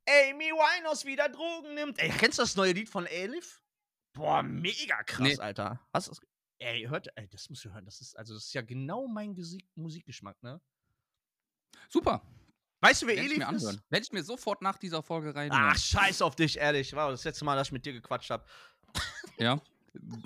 [0.08, 2.00] Amy Winehouse wieder Drogen nimmt.
[2.00, 3.62] Ey, kennst du das neue Lied von Elif?
[4.14, 5.38] Boah, mega krass, Nee.
[5.40, 5.80] Alter.
[5.94, 6.22] Hast du das?
[6.60, 7.86] Ey, hört, ey, das musst du hören.
[7.86, 10.62] Das ist, also, das ist ja genau mein Gesi Musikgeschmack, ne?
[11.90, 12.22] Super.
[12.82, 13.80] Weißt du, wer Elif mir ist?
[13.90, 15.50] Werde ich mir sofort nach dieser Folge rein.
[15.54, 16.94] Ach, scheiß auf dich, ehrlich.
[16.94, 18.46] War das letzte Mal, dass ich mit dir gequatscht habe.
[19.38, 19.62] Ja.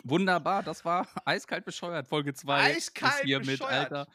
[0.04, 2.62] Wunderbar, das war eiskalt bescheuert, Folge 2.
[2.76, 3.91] Eiskalt hier mit, bescheuert.
[3.91, 4.08] Alter.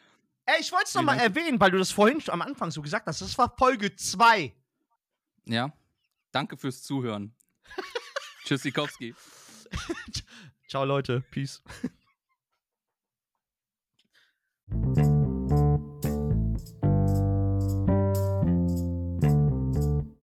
[0.47, 3.21] Ey, ich wollte es nochmal erwähnen, weil du das vorhin am Anfang so gesagt hast.
[3.21, 4.55] Das war Folge 2.
[5.47, 5.73] Ja.
[6.33, 7.35] Danke fürs Zuhören.
[8.45, 9.15] Tschüss, Sikowski.
[10.69, 11.23] Ciao, Leute.
[11.31, 11.63] Peace.